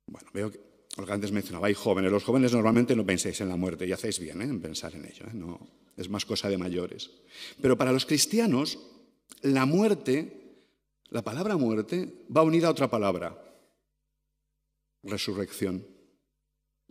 Bueno, 0.08 0.30
veo 0.34 0.52
que 0.52 0.70
lo 0.98 1.06
que 1.06 1.14
antes 1.14 1.32
mencionaba, 1.32 1.68
hay 1.68 1.74
jóvenes. 1.74 2.12
Los 2.12 2.24
jóvenes 2.24 2.54
normalmente 2.54 2.96
no 2.96 3.06
pensáis 3.06 3.40
en 3.42 3.50
la 3.50 3.56
muerte 3.56 3.88
y 3.88 3.92
hacéis 3.92 4.20
bien 4.20 4.42
¿eh? 4.42 4.46
en 4.46 4.62
pensar 4.62 4.96
en 4.96 5.06
ello. 5.06 5.26
¿eh? 5.28 5.34
No, 5.34 5.60
es 5.96 6.10
más 6.10 6.26
cosa 6.26 6.50
de 6.50 6.58
mayores. 6.58 7.12
Pero 7.62 7.78
para 7.78 7.92
los 7.92 8.06
cristianos, 8.06 8.80
la 9.42 9.66
muerte, 9.66 10.58
la 11.10 11.22
palabra 11.22 11.58
muerte, 11.58 12.26
va 12.36 12.44
unida 12.44 12.68
a 12.68 12.72
otra 12.72 12.90
palabra, 12.90 13.38
resurrección. 15.04 15.86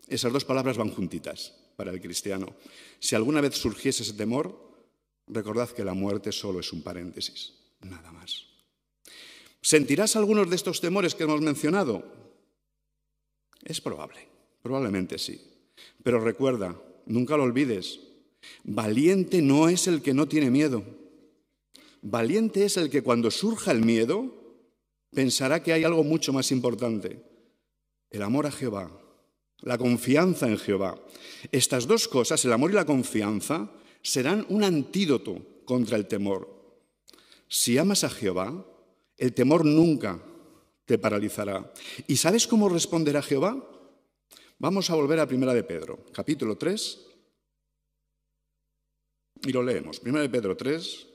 Esas 0.09 0.33
dos 0.33 0.45
palabras 0.45 0.77
van 0.77 0.91
juntitas 0.91 1.55
para 1.77 1.93
el 1.93 2.01
cristiano. 2.01 2.57
Si 2.99 3.15
alguna 3.15 3.41
vez 3.41 3.55
surgiese 3.55 4.03
ese 4.03 4.15
temor, 4.15 4.69
recordad 5.27 5.69
que 5.71 5.85
la 5.85 5.95
muerte 5.95 6.33
solo 6.33 6.61
es 6.61 6.73
un 6.73 6.83
paréntesis, 6.83 7.55
nada 7.81 8.11
más. 8.11 8.47
¿Sentirás 9.61 10.17
algunos 10.17 10.49
de 10.49 10.57
estos 10.57 10.81
temores 10.81 11.15
que 11.15 11.25
hemos 11.25 11.41
mencionado? 11.41 12.03
Es 13.65 13.81
probable, 13.81 14.27
probablemente 14.63 15.19
sí. 15.19 15.41
Pero 16.03 16.21
recuerda, 16.21 16.81
nunca 17.07 17.37
lo 17.37 17.43
olvides, 17.43 18.01
valiente 18.65 19.43
no 19.43 19.69
es 19.69 19.87
el 19.89 20.01
que 20.01 20.15
no 20.15 20.27
tiene 20.27 20.51
miedo. 20.51 20.83
Valiente 22.01 22.65
es 22.65 22.77
el 22.77 22.89
que 22.89 23.03
cuando 23.03 23.31
surja 23.31 23.73
el 23.73 23.85
miedo 23.85 24.35
pensará 25.11 25.63
que 25.63 25.73
hay 25.73 25.85
algo 25.85 26.05
mucho 26.05 26.33
más 26.33 26.51
importante, 26.53 27.23
el 28.11 28.23
amor 28.23 28.47
a 28.47 28.53
Jehová, 28.53 28.91
la 29.63 29.79
confianza 29.79 30.47
en 30.47 30.59
Jehová. 30.59 30.99
Estas 31.53 31.87
dos 31.87 32.09
cosas, 32.09 32.45
el 32.45 32.53
amor 32.53 32.71
y 32.71 32.75
la 32.75 32.87
confianza, 32.87 33.71
serán 34.03 34.47
un 34.49 34.65
antídoto 34.65 35.63
contra 35.65 35.97
el 35.97 36.07
temor. 36.07 36.59
Si 37.49 37.79
amas 37.79 38.05
a 38.05 38.11
Jehová, 38.11 38.65
el 39.17 39.35
temor 39.35 39.65
nunca 39.65 40.23
te 40.85 40.99
paralizará. 40.99 41.73
¿Y 42.07 42.17
sabes 42.17 42.47
cómo 42.47 42.69
responderá 42.69 43.23
Jehová? 43.23 43.63
Vamos 44.59 44.91
a 44.91 44.95
volver 44.95 45.21
a 45.21 45.27
Primera 45.27 45.55
de 45.55 45.65
Pedro, 45.65 46.07
capítulo 46.13 46.57
3, 46.57 47.07
y 49.47 49.53
lo 49.53 49.63
leemos. 49.63 50.01
Primera 50.01 50.23
de 50.23 50.31
Pedro 50.31 50.57
3, 50.57 51.07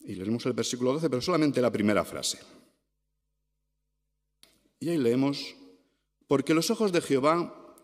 y 0.00 0.14
leemos 0.14 0.44
el 0.46 0.52
versículo 0.52 0.92
12, 0.94 1.10
pero 1.10 1.22
solamente 1.22 1.60
la 1.60 1.72
primera 1.72 2.04
frase. 2.04 2.38
Y 4.80 4.90
ahí 4.90 4.98
leemos, 4.98 5.54
porque 6.28 6.54
los 6.54 6.70
ojos 6.70 6.92
de 6.92 7.00
Jehová 7.00 7.76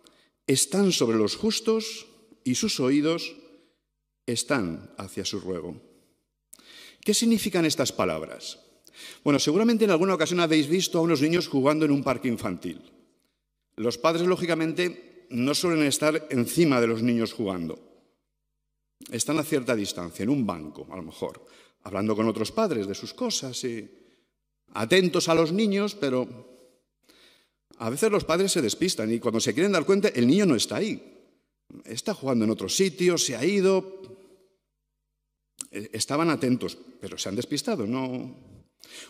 están 0.47 0.93
sobre 0.93 1.17
los 1.17 1.37
justos 1.37 2.07
y 2.45 2.55
sus 2.55 2.81
oídos 2.81 3.35
están 4.27 4.95
hacia 4.99 5.25
su 5.25 5.41
ruego. 5.41 5.81
¿Qué 7.01 7.15
significan 7.15 7.65
estas 7.65 7.93
palabras? 7.93 8.61
Bueno, 9.25 9.39
seguramente 9.39 9.85
en 9.85 9.91
alguna 9.91 10.15
ocasión 10.15 10.41
habéis 10.41 10.69
visto 10.69 10.99
a 10.99 11.03
unos 11.03 11.21
niños 11.21 11.49
jugando 11.49 11.85
en 11.85 11.91
un 11.91 12.05
parque 12.05 12.29
infantil. 12.29 12.83
Los 13.77 13.99
padres, 13.99 14.27
lógicamente, 14.27 15.27
no 15.31 15.55
suelen 15.55 15.87
estar 15.87 16.29
encima 16.31 16.81
de 16.81 16.87
los 16.87 17.03
niños 17.03 17.33
jugando. 17.33 17.79
Están 19.11 19.39
a 19.39 19.45
cierta 19.45 19.75
distancia, 19.75 20.23
en 20.23 20.29
un 20.29 20.47
banco, 20.47 20.87
a 20.91 20.97
lo 20.97 21.03
mejor, 21.03 21.45
hablando 21.83 22.15
con 22.15 22.29
otros 22.29 22.53
padres 22.53 22.87
de 22.87 22.95
sus 22.95 23.15
cosas 23.15 23.65
y 23.65 23.91
atentos 24.75 25.29
a 25.29 25.35
los 25.35 25.53
niños, 25.53 25.95
pero 25.95 26.52
a 27.79 27.91
veces 27.91 28.11
los 28.11 28.25
padres 28.25 28.53
se 28.53 28.63
despistan 28.63 29.13
y 29.13 29.19
cuando 29.19 29.41
se 29.41 29.55
quieren 29.55 29.73
dar 29.73 29.85
cuenta, 29.85 30.09
el 30.09 30.27
niño 30.27 30.47
no 30.47 30.55
está 30.55 30.77
ahí. 30.77 31.01
Está 31.85 32.15
jugando 32.15 32.45
en 32.45 32.51
otro 32.51 32.69
sitio, 32.69 33.17
se 33.19 33.37
ha 33.37 33.45
ido, 33.45 34.03
eh, 35.71 35.91
estaban 35.93 36.31
atentos, 36.31 36.77
pero 37.01 37.17
se 37.19 37.29
han 37.29 37.37
despistado, 37.37 37.87
no. 37.87 38.37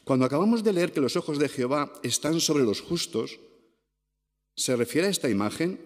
Cuando 0.04 0.25
acabamos 0.25 0.62
de 0.62 0.73
leer 0.73 0.92
que 0.92 1.00
los 1.00 1.16
ojos 1.16 1.38
de 1.38 1.49
Jehová 1.49 1.92
están 2.02 2.40
sobre 2.40 2.64
los 2.64 2.81
justos, 2.81 3.40
se 4.54 4.76
refiere 4.76 5.09
a 5.09 5.11
esta 5.11 5.28
imagen 5.28 5.81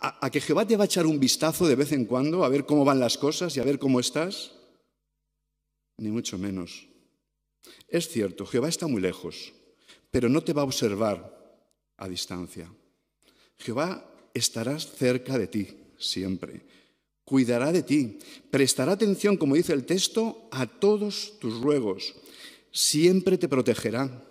a, 0.00 0.30
que 0.30 0.40
Jehová 0.40 0.66
te 0.66 0.76
va 0.76 0.84
a 0.84 0.86
echar 0.86 1.06
un 1.06 1.18
vistazo 1.18 1.66
de 1.66 1.74
vez 1.74 1.90
en 1.92 2.04
cuando 2.04 2.44
a 2.44 2.48
ver 2.48 2.66
cómo 2.66 2.84
van 2.84 3.00
las 3.00 3.18
cosas 3.18 3.56
y 3.56 3.60
a 3.60 3.64
ver 3.64 3.80
cómo 3.80 3.98
estás, 3.98 4.52
ni 5.96 6.10
mucho 6.10 6.38
menos. 6.38 6.86
Es 7.88 8.08
cierto, 8.08 8.46
Jehová 8.46 8.68
está 8.68 8.86
muy 8.86 9.00
lejos, 9.00 9.52
pero 10.10 10.28
no 10.28 10.42
te 10.42 10.52
va 10.52 10.62
a 10.62 10.66
observar 10.66 11.37
a 11.98 12.08
distancia. 12.08 12.72
Jehová 13.58 14.08
estará 14.32 14.78
cerca 14.78 15.36
de 15.36 15.46
ti 15.46 15.68
siempre 15.98 16.62
cuidará 17.28 17.72
de 17.72 17.82
ti, 17.82 18.18
prestará 18.50 18.92
atención, 18.92 19.36
como 19.36 19.54
dice 19.54 19.74
el 19.74 19.84
texto, 19.84 20.48
a 20.50 20.64
todos 20.64 21.38
tus 21.38 21.60
ruegos, 21.60 22.14
siempre 22.72 23.36
te 23.36 23.48
protegerá. 23.48 24.24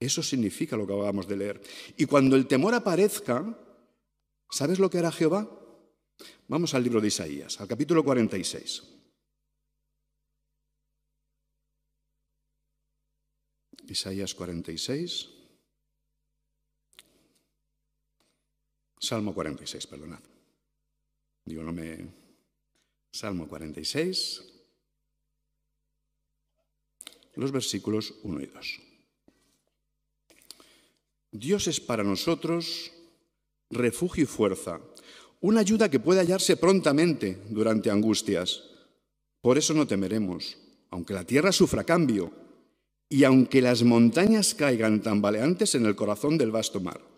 Eso 0.00 0.22
significa 0.22 0.74
lo 0.74 0.86
que 0.86 0.94
acabamos 0.94 1.28
de 1.28 1.36
leer. 1.36 1.60
Y 1.98 2.06
cuando 2.06 2.34
el 2.34 2.46
temor 2.46 2.74
aparezca, 2.74 3.44
¿sabes 4.50 4.78
lo 4.78 4.88
que 4.88 4.98
hará 4.98 5.12
Jehová? 5.12 5.46
Vamos 6.48 6.72
al 6.72 6.82
libro 6.82 6.98
de 6.98 7.08
Isaías, 7.08 7.60
al 7.60 7.68
capítulo 7.68 8.02
46. 8.02 8.84
Isaías 13.86 14.34
46. 14.34 15.41
Salmo 19.02 19.34
46, 19.34 19.88
perdonad. 19.88 20.20
Digo, 21.44 21.64
no 21.64 21.72
me... 21.72 22.22
Salmo 23.12 23.48
46, 23.48 24.42
los 27.34 27.52
versículos 27.52 28.14
1 28.22 28.40
y 28.40 28.46
2. 28.46 28.80
Dios 31.32 31.66
es 31.66 31.80
para 31.80 32.04
nosotros 32.04 32.92
refugio 33.70 34.22
y 34.22 34.26
fuerza, 34.26 34.80
una 35.40 35.60
ayuda 35.60 35.90
que 35.90 36.00
puede 36.00 36.20
hallarse 36.20 36.56
prontamente 36.56 37.42
durante 37.50 37.90
angustias. 37.90 38.62
Por 39.42 39.58
eso 39.58 39.74
no 39.74 39.86
temeremos, 39.86 40.56
aunque 40.90 41.12
la 41.12 41.24
tierra 41.24 41.52
sufra 41.52 41.84
cambio 41.84 42.32
y 43.10 43.24
aunque 43.24 43.60
las 43.60 43.82
montañas 43.82 44.54
caigan 44.54 45.02
tambaleantes 45.02 45.74
en 45.74 45.84
el 45.84 45.96
corazón 45.96 46.38
del 46.38 46.52
vasto 46.52 46.80
mar. 46.80 47.11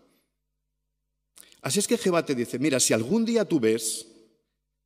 Así 1.65 1.79
es 1.79 1.87
que 1.87 1.97
Jehová 1.97 2.23
te 2.23 2.35
dice, 2.35 2.59
mira, 2.59 2.79
si 2.79 2.93
algún 2.93 3.25
día 3.25 3.43
tú 3.43 3.59
ves 3.59 4.05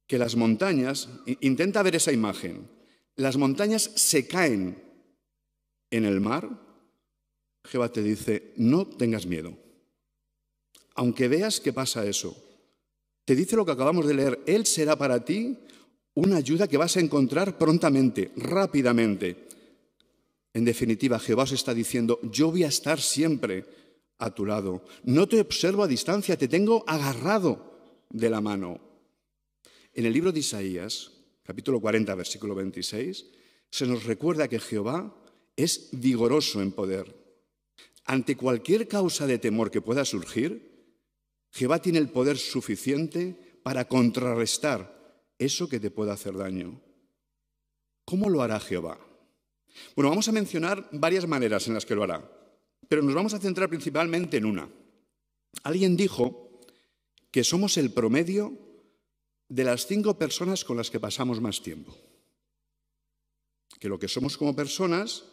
que 0.07 0.17
las 0.17 0.38
montañas, 0.38 1.09
intenta 1.41 1.83
ver 1.83 1.98
esa 1.98 2.13
imagen, 2.13 2.69
las 3.17 3.36
montañas 3.36 3.91
se 3.95 4.27
caen 4.27 4.81
en 5.91 6.05
el 6.05 6.21
mar, 6.21 6.50
Jehová 7.65 7.91
te 7.91 8.01
dice, 8.01 8.53
no 8.55 8.88
tengas 8.88 9.25
miedo. 9.25 9.57
Aunque 10.95 11.27
veas 11.27 11.59
que 11.59 11.74
pasa 11.74 12.05
eso, 12.05 12.41
te 13.25 13.36
dice 13.36 13.57
lo 13.57 13.65
que 13.65 13.74
acabamos 13.74 14.07
de 14.07 14.13
leer, 14.13 14.39
Él 14.45 14.65
será 14.65 14.95
para 14.95 15.25
ti 15.25 15.57
una 16.13 16.38
ayuda 16.38 16.69
que 16.69 16.77
vas 16.77 16.95
a 16.95 17.01
encontrar 17.01 17.57
prontamente, 17.57 18.31
rápidamente. 18.38 19.50
En 20.53 20.63
definitiva, 20.63 21.19
Jehová 21.19 21.43
os 21.43 21.51
está 21.51 21.74
diciendo, 21.74 22.21
yo 22.24 22.51
voy 22.51 22.63
a 22.63 22.69
estar 22.69 23.01
siempre 23.01 23.65
a 24.19 24.31
tu 24.31 24.45
lado. 24.45 24.83
No 25.03 25.27
te 25.27 25.39
observo 25.39 25.83
a 25.83 25.88
distancia, 25.88 26.38
te 26.38 26.47
tengo 26.47 26.83
agarrado 26.88 28.03
de 28.09 28.29
la 28.29 28.41
mano. 28.41 28.79
En 29.93 30.05
el 30.05 30.13
libro 30.13 30.31
de 30.31 30.39
Isaías, 30.39 31.11
capítulo 31.43 31.81
40, 31.81 32.13
versículo 32.15 32.53
26, 32.55 33.25
se 33.71 33.88
nos 33.88 34.03
recuerda 34.03 34.47
que 34.47 34.59
Jehová 34.59 35.15
es 35.55 35.89
vigoroso 35.91 36.61
en 36.61 36.71
poder. 36.71 37.15
Ante 38.05 38.35
cualquier 38.35 38.88
causa 38.88 39.27
de 39.27 39.39
temor 39.39 39.71
que 39.71 39.81
pueda 39.81 40.05
surgir, 40.05 40.95
Jehová 41.51 41.81
tiene 41.81 41.99
el 41.99 42.09
poder 42.09 42.38
suficiente 42.38 43.59
para 43.63 43.88
contrarrestar 43.88 45.23
eso 45.38 45.67
que 45.67 45.79
te 45.79 45.91
pueda 45.91 46.13
hacer 46.13 46.35
daño. 46.35 46.81
¿Cómo 48.05 48.29
lo 48.29 48.41
hará 48.41 48.59
Jehová? 48.59 48.99
Bueno, 49.95 50.09
vamos 50.09 50.27
a 50.27 50.31
mencionar 50.31 50.89
varias 50.91 51.27
maneras 51.27 51.67
en 51.67 51.75
las 51.75 51.85
que 51.85 51.95
lo 51.95 52.03
hará, 52.03 52.29
pero 52.88 53.01
nos 53.01 53.13
vamos 53.13 53.33
a 53.33 53.39
centrar 53.39 53.69
principalmente 53.69 54.38
en 54.38 54.45
una. 54.45 54.69
Alguien 55.63 55.98
dijo 55.98 56.62
que 57.31 57.43
somos 57.43 57.77
el 57.77 57.91
promedio 57.91 58.57
de 59.50 59.63
las 59.63 59.86
cinco 59.88 60.17
personas 60.17 60.63
con 60.63 60.77
las 60.77 60.89
que 60.89 61.00
pasamos 61.00 61.41
más 61.41 61.62
tiempo. 61.62 61.95
Que 63.79 63.89
lo 63.89 64.00
que 64.00 64.07
somos 64.07 64.38
como 64.38 64.55
personas, 64.55 65.25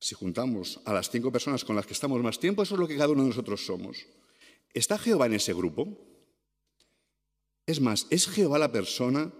si 0.00 0.14
juntamos 0.14 0.80
a 0.84 0.92
las 0.92 1.10
cinco 1.10 1.30
personas 1.30 1.64
con 1.64 1.76
las 1.76 1.86
que 1.86 1.92
estamos 1.92 2.20
más 2.22 2.38
tiempo, 2.38 2.62
eso 2.62 2.74
es 2.74 2.80
lo 2.80 2.88
que 2.88 2.96
cada 2.96 3.12
uno 3.12 3.22
de 3.22 3.28
nosotros 3.28 3.64
somos. 3.64 4.06
¿Está 4.74 4.98
Jehová 4.98 5.26
en 5.26 5.34
ese 5.34 5.54
grupo? 5.54 5.88
Es 7.66 7.80
más, 7.80 8.06
¿es 8.10 8.26
Jehová 8.26 8.58
la 8.58 8.72
persona 8.72 9.32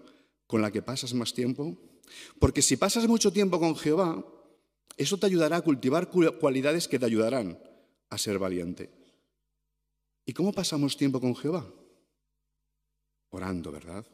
con 0.47 0.63
la 0.63 0.71
que 0.71 0.83
pasas 0.83 1.15
más 1.15 1.33
tiempo? 1.33 1.77
Porque 2.39 2.63
si 2.63 2.77
pasas 2.77 3.09
mucho 3.09 3.33
tiempo 3.33 3.59
con 3.59 3.77
Jehová, 3.77 4.25
eso 4.97 5.19
te 5.19 5.27
ayudará 5.27 5.59
a 5.59 5.63
cultivar 5.63 6.11
cualidades 6.11 6.89
que 6.89 6.99
te 6.99 7.07
ayudarán 7.07 7.59
a 8.11 8.19
ser 8.19 8.39
valiente. 8.39 8.91
¿Y 10.25 10.33
cómo 10.33 10.53
pasamos 10.53 10.97
tiempo 10.97 11.21
con 11.21 11.35
Jehová? 11.35 11.67
Orando, 13.31 13.73
¿verdad? 13.73 14.07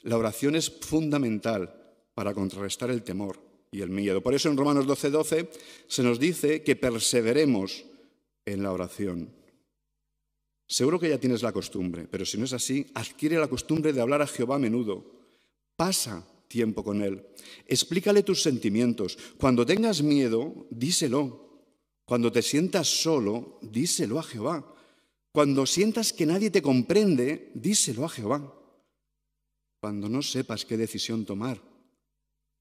La 0.00 0.16
oración 0.16 0.56
es 0.56 0.70
fundamental 0.70 1.74
para 2.14 2.34
contrarrestar 2.34 2.90
el 2.90 3.02
temor 3.02 3.38
y 3.70 3.80
el 3.80 3.90
miedo. 3.90 4.22
Por 4.22 4.34
eso 4.34 4.50
en 4.50 4.56
Romanos 4.56 4.86
12:12 4.86 5.10
12, 5.10 5.50
se 5.86 6.02
nos 6.02 6.18
dice 6.18 6.62
que 6.62 6.76
perseveremos 6.76 7.84
en 8.44 8.62
la 8.62 8.72
oración. 8.72 9.30
Seguro 10.66 10.98
que 10.98 11.08
ya 11.08 11.18
tienes 11.18 11.42
la 11.42 11.52
costumbre, 11.52 12.06
pero 12.10 12.24
si 12.24 12.38
no 12.38 12.44
es 12.44 12.52
así, 12.52 12.86
adquiere 12.94 13.36
la 13.38 13.48
costumbre 13.48 13.92
de 13.92 14.00
hablar 14.00 14.22
a 14.22 14.26
Jehová 14.26 14.56
a 14.56 14.58
menudo. 14.58 15.04
Pasa 15.76 16.26
tiempo 16.52 16.84
con 16.84 17.02
Él. 17.02 17.26
Explícale 17.66 18.22
tus 18.22 18.42
sentimientos. 18.42 19.16
Cuando 19.38 19.64
tengas 19.64 20.02
miedo, 20.02 20.66
díselo. 20.70 21.64
Cuando 22.04 22.30
te 22.30 22.42
sientas 22.42 22.88
solo, 22.88 23.58
díselo 23.62 24.18
a 24.18 24.22
Jehová. 24.22 24.74
Cuando 25.32 25.64
sientas 25.64 26.12
que 26.12 26.26
nadie 26.26 26.50
te 26.50 26.60
comprende, 26.60 27.50
díselo 27.54 28.04
a 28.04 28.10
Jehová. 28.10 28.52
Cuando 29.80 30.10
no 30.10 30.20
sepas 30.20 30.66
qué 30.66 30.76
decisión 30.76 31.24
tomar, 31.24 31.58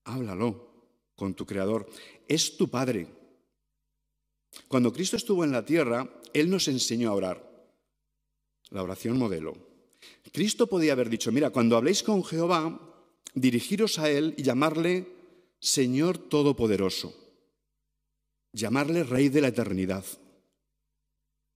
háblalo 0.06 0.72
con 1.16 1.34
tu 1.34 1.46
Creador. 1.46 1.86
Es 2.30 2.56
tu 2.56 2.70
Padre. 2.70 3.08
Cuando 4.70 4.94
Cristo 4.94 5.18
estuvo 5.18 5.44
en 5.44 5.52
la 5.52 5.66
tierra, 5.66 6.10
Él 6.34 6.50
nos 6.50 6.70
enseñó 6.70 7.10
a 7.10 7.16
orar. 7.16 7.68
La 8.70 8.84
oración 8.84 9.18
modelo. 9.18 9.54
Cristo 10.32 10.66
podía 10.68 10.94
haber 10.94 11.10
dicho, 11.10 11.32
mira, 11.32 11.50
cuando 11.50 11.76
habléis 11.76 12.04
con 12.04 12.24
Jehová, 12.24 12.91
dirigiros 13.34 14.00
a 14.00 14.10
Él 14.10 14.34
y 14.38 14.44
llamarle 14.44 15.08
Señor 15.60 16.18
Todopoderoso, 16.18 17.16
llamarle 18.54 19.04
Rey 19.04 19.30
de 19.30 19.42
la 19.42 19.50
Eternidad. 19.50 20.06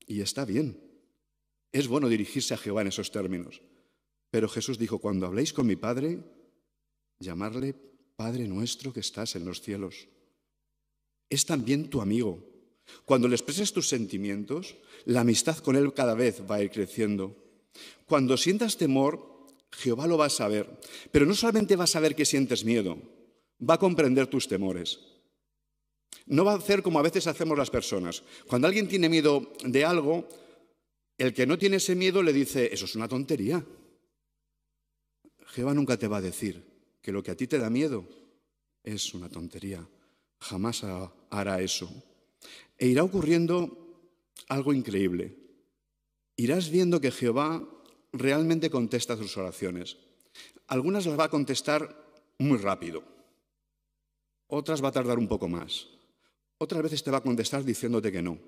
Y 0.07 0.21
está 0.21 0.45
bien, 0.45 0.79
es 1.71 1.88
bueno 1.88 2.07
dirigirse 2.07 2.53
a 2.53 2.57
Jehová 2.57 2.81
en 2.81 2.88
esos 2.88 3.11
términos. 3.11 3.61
Pero 4.29 4.47
Jesús 4.47 4.77
dijo, 4.77 4.99
cuando 4.99 5.25
habléis 5.25 5.53
con 5.53 5.67
mi 5.67 5.75
Padre, 5.75 6.19
llamarle 7.19 7.73
Padre 8.15 8.47
nuestro 8.47 8.93
que 8.93 8.99
estás 8.99 9.35
en 9.35 9.45
los 9.45 9.61
cielos. 9.61 10.07
Es 11.29 11.45
también 11.45 11.89
tu 11.89 12.01
amigo. 12.01 12.43
Cuando 13.03 13.27
le 13.27 13.35
expreses 13.35 13.73
tus 13.73 13.89
sentimientos, 13.89 14.75
la 15.05 15.21
amistad 15.21 15.57
con 15.57 15.75
Él 15.75 15.93
cada 15.93 16.13
vez 16.13 16.43
va 16.49 16.55
a 16.55 16.63
ir 16.63 16.69
creciendo. 16.69 17.35
Cuando 18.05 18.38
sientas 18.38 18.77
temor, 18.77 19.34
Jehová 19.77 20.07
lo 20.07 20.17
va 20.17 20.25
a 20.25 20.29
saber. 20.29 20.69
Pero 21.11 21.25
no 21.25 21.35
solamente 21.35 21.75
va 21.75 21.83
a 21.83 21.88
saber 21.88 22.15
que 22.15 22.25
sientes 22.25 22.63
miedo, 22.63 22.97
va 23.61 23.75
a 23.75 23.79
comprender 23.79 24.27
tus 24.27 24.47
temores. 24.47 24.99
No 26.25 26.45
va 26.45 26.53
a 26.53 26.57
hacer 26.57 26.81
como 26.81 26.99
a 26.99 27.03
veces 27.03 27.27
hacemos 27.27 27.57
las 27.57 27.69
personas. 27.69 28.23
Cuando 28.47 28.67
alguien 28.67 28.88
tiene 28.88 29.09
miedo 29.09 29.53
de 29.63 29.85
algo, 29.85 30.27
el 31.17 31.33
que 31.33 31.45
no 31.45 31.57
tiene 31.57 31.77
ese 31.77 31.95
miedo 31.95 32.23
le 32.23 32.33
dice, 32.33 32.73
eso 32.73 32.85
es 32.85 32.95
una 32.95 33.07
tontería. 33.07 33.63
Jehová 35.47 35.73
nunca 35.73 35.97
te 35.97 36.07
va 36.07 36.17
a 36.17 36.21
decir 36.21 36.63
que 37.01 37.11
lo 37.11 37.21
que 37.21 37.31
a 37.31 37.38
ti 37.38 37.47
te 37.47 37.59
da 37.59 37.69
miedo 37.69 38.07
es 38.83 39.13
una 39.13 39.29
tontería. 39.29 39.88
Jamás 40.39 40.83
hará 41.29 41.61
eso. 41.61 41.89
E 42.77 42.88
irá 42.88 43.03
ocurriendo 43.03 43.71
algo 44.49 44.73
increíble. 44.73 45.38
Irás 46.35 46.69
viendo 46.69 46.99
que 46.99 47.11
Jehová 47.11 47.63
realmente 48.17 48.69
contesta 48.69 49.17
sus 49.17 49.38
oraciones. 49.38 49.97
Algunas 50.67 51.06
las 51.06 51.19
va 51.19 51.25
a 51.25 51.30
contestar 51.30 51.95
muy 52.39 52.58
rápido, 52.58 53.04
otras 54.47 54.84
va 54.84 54.89
a 54.89 54.93
tardar 54.93 55.17
un 55.17 55.28
poco 55.28 55.47
más, 55.47 55.88
otras 56.58 56.82
veces 56.82 57.04
te 57.04 57.12
va 57.12 57.19
a 57.19 57.23
contestar 57.23 57.63
diciéndote 57.63 58.12
que 58.12 58.21
no, 58.21 58.39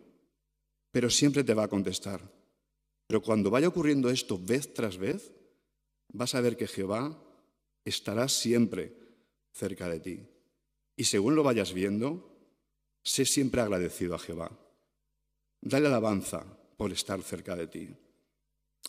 pero 0.92 1.10
siempre 1.10 1.44
te 1.44 1.54
va 1.54 1.64
a 1.64 1.70
contestar. 1.70 2.22
Pero 3.08 3.22
cuando 3.22 3.50
vaya 3.50 3.68
ocurriendo 3.68 4.10
esto 4.10 4.38
vez 4.38 4.74
tras 4.74 4.98
vez, 4.98 5.32
vas 6.10 6.36
a 6.36 6.42
ver 6.42 6.58
que 6.58 6.68
Jehová 6.68 7.18
estará 7.86 8.28
siempre 8.28 8.94
cerca 9.54 9.88
de 9.88 10.00
ti. 10.00 10.28
Y 10.96 11.06
según 11.06 11.36
lo 11.36 11.44
vayas 11.44 11.74
viendo, 11.74 12.36
sé 13.04 13.24
siempre 13.24 13.62
agradecido 13.62 14.16
a 14.16 14.20
Jehová. 14.20 14.52
Dale 15.62 15.88
alabanza 15.88 16.46
por 16.76 16.92
estar 16.92 17.22
cerca 17.22 17.56
de 17.56 17.68
ti. 17.68 17.96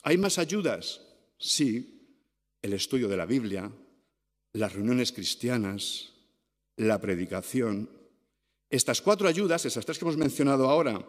¿Hay 0.03 0.17
más 0.19 0.39
ayudas? 0.39 1.01
Sí. 1.39 1.95
El 2.61 2.73
estudio 2.73 3.09
de 3.09 3.17
la 3.17 3.27
Biblia, 3.27 3.71
las 4.53 4.73
reuniones 4.73 5.13
cristianas, 5.13 6.13
la 6.77 7.01
predicación. 7.01 7.91
Estas 8.71 9.01
cuatro 9.01 9.29
ayudas, 9.29 9.65
esas 9.65 9.85
tres 9.85 9.99
que 9.99 10.05
hemos 10.05 10.17
mencionado 10.17 10.69
ahora, 10.69 11.07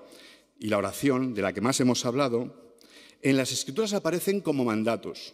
y 0.59 0.67
la 0.67 0.77
oración, 0.77 1.33
de 1.33 1.41
la 1.41 1.53
que 1.53 1.61
más 1.61 1.79
hemos 1.79 2.05
hablado, 2.05 2.75
en 3.21 3.37
las 3.37 3.51
escrituras 3.51 3.93
aparecen 3.93 4.41
como 4.41 4.63
mandatos. 4.63 5.33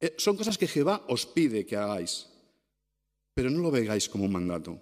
Eh, 0.00 0.14
son 0.18 0.36
cosas 0.36 0.58
que 0.58 0.68
Jehová 0.68 1.04
os 1.08 1.26
pide 1.26 1.64
que 1.64 1.76
hagáis, 1.76 2.26
pero 3.32 3.50
no 3.50 3.62
lo 3.62 3.70
veáis 3.70 4.08
como 4.08 4.24
un 4.24 4.32
mandato. 4.32 4.80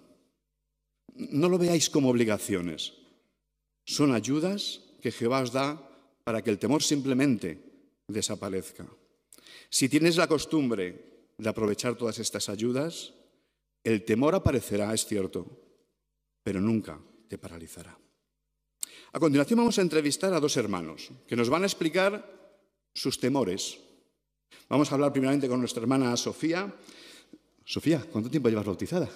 No 1.15 1.47
lo 1.49 1.57
veáis 1.57 1.89
como 1.89 2.09
obligaciones. 2.09 2.93
Son 3.85 4.13
ayudas 4.13 4.81
que 5.01 5.11
Jehová 5.11 5.41
os 5.41 5.51
da 5.51 5.77
para 6.23 6.41
que 6.41 6.49
el 6.49 6.59
temor 6.59 6.81
simplemente 6.83 7.59
desaparezca. 8.07 8.87
Si 9.69 9.89
tienes 9.89 10.17
la 10.17 10.27
costumbre 10.27 11.31
de 11.37 11.49
aprovechar 11.49 11.95
todas 11.95 12.19
estas 12.19 12.49
ayudas, 12.49 13.13
el 13.83 14.05
temor 14.05 14.35
aparecerá, 14.35 14.93
es 14.93 15.05
cierto, 15.05 15.45
pero 16.43 16.61
nunca 16.61 16.99
te 17.27 17.37
paralizará. 17.37 17.97
A 19.13 19.19
continuación 19.19 19.59
vamos 19.59 19.77
a 19.77 19.81
entrevistar 19.81 20.33
a 20.33 20.39
dos 20.39 20.57
hermanos 20.57 21.11
que 21.27 21.35
nos 21.35 21.49
van 21.49 21.63
a 21.63 21.67
explicar 21.67 22.23
sus 22.93 23.19
temores. 23.19 23.79
Vamos 24.69 24.91
a 24.91 24.95
hablar 24.95 25.11
primeramente 25.11 25.47
con 25.47 25.59
nuestra 25.59 25.81
hermana 25.81 26.15
Sofía. 26.17 26.73
Sofía, 27.65 28.05
¿cuánto 28.11 28.29
tiempo 28.29 28.49
llevas 28.49 28.65
bautizada? 28.65 29.09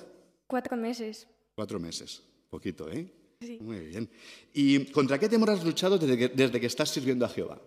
Cuatro 0.46 0.78
meses. 0.78 1.28
Cuatro 1.56 1.80
meses, 1.80 2.22
poquito, 2.50 2.92
¿eh? 2.92 3.12
Sí. 3.40 3.60
Muy 3.62 3.80
bien. 3.80 4.10
¿Y 4.54 4.86
contra 4.92 5.20
qué 5.20 5.30
temor 5.30 5.50
has 5.52 5.64
luchado 5.64 5.98
desde 5.98 6.18
que, 6.18 6.28
desde 6.30 6.60
que 6.60 6.66
estás 6.66 6.90
sirviendo 6.90 7.26
a 7.26 7.30
Jehová? 7.30 7.62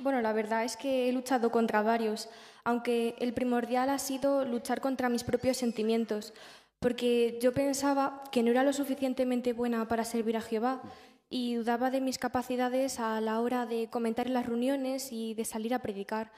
Bueno, 0.00 0.20
la 0.20 0.32
verdad 0.32 0.64
es 0.64 0.76
que 0.76 1.08
he 1.08 1.12
luchado 1.12 1.50
contra 1.50 1.82
varios, 1.82 2.28
aunque 2.64 3.16
el 3.18 3.32
primordial 3.32 3.90
ha 3.90 3.98
sido 3.98 4.44
luchar 4.44 4.80
contra 4.80 5.08
mis 5.08 5.24
propios 5.24 5.56
sentimientos, 5.56 6.34
porque 6.78 7.38
yo 7.42 7.52
pensaba 7.52 8.22
que 8.30 8.42
no 8.42 8.50
era 8.50 8.62
lo 8.62 8.72
suficientemente 8.72 9.52
buena 9.52 9.88
para 9.88 10.04
servir 10.04 10.36
a 10.36 10.40
Jehová 10.40 10.82
y 11.30 11.54
dudaba 11.54 11.90
de 11.90 12.00
mis 12.00 12.18
capacidades 12.18 13.00
a 13.00 13.20
la 13.20 13.40
hora 13.40 13.66
de 13.66 13.88
comentar 13.90 14.26
en 14.26 14.34
las 14.34 14.46
reuniones 14.46 15.10
y 15.10 15.34
de 15.34 15.44
salir 15.44 15.74
a 15.74 15.80
predicar. 15.80 16.32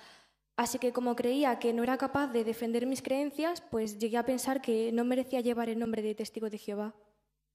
Así 0.57 0.79
que 0.79 0.93
como 0.93 1.17
creía 1.17 1.59
que 1.59 1.73
no 1.73 1.83
era 1.83 1.97
capaz 1.97 2.29
de 2.29 2.45
defender 2.45 2.87
mis 2.87 3.03
creencias, 3.03 3.61
pues 3.61 3.99
llegué 3.99 4.17
a 4.17 4.27
pensar 4.27 4.61
que 4.61 4.93
no 4.93 5.05
merecía 5.05 5.41
llevar 5.41 5.69
el 5.69 5.79
nombre 5.79 6.03
de 6.03 6.15
testigo 6.15 6.51
de 6.51 6.59
Jehová. 6.59 6.95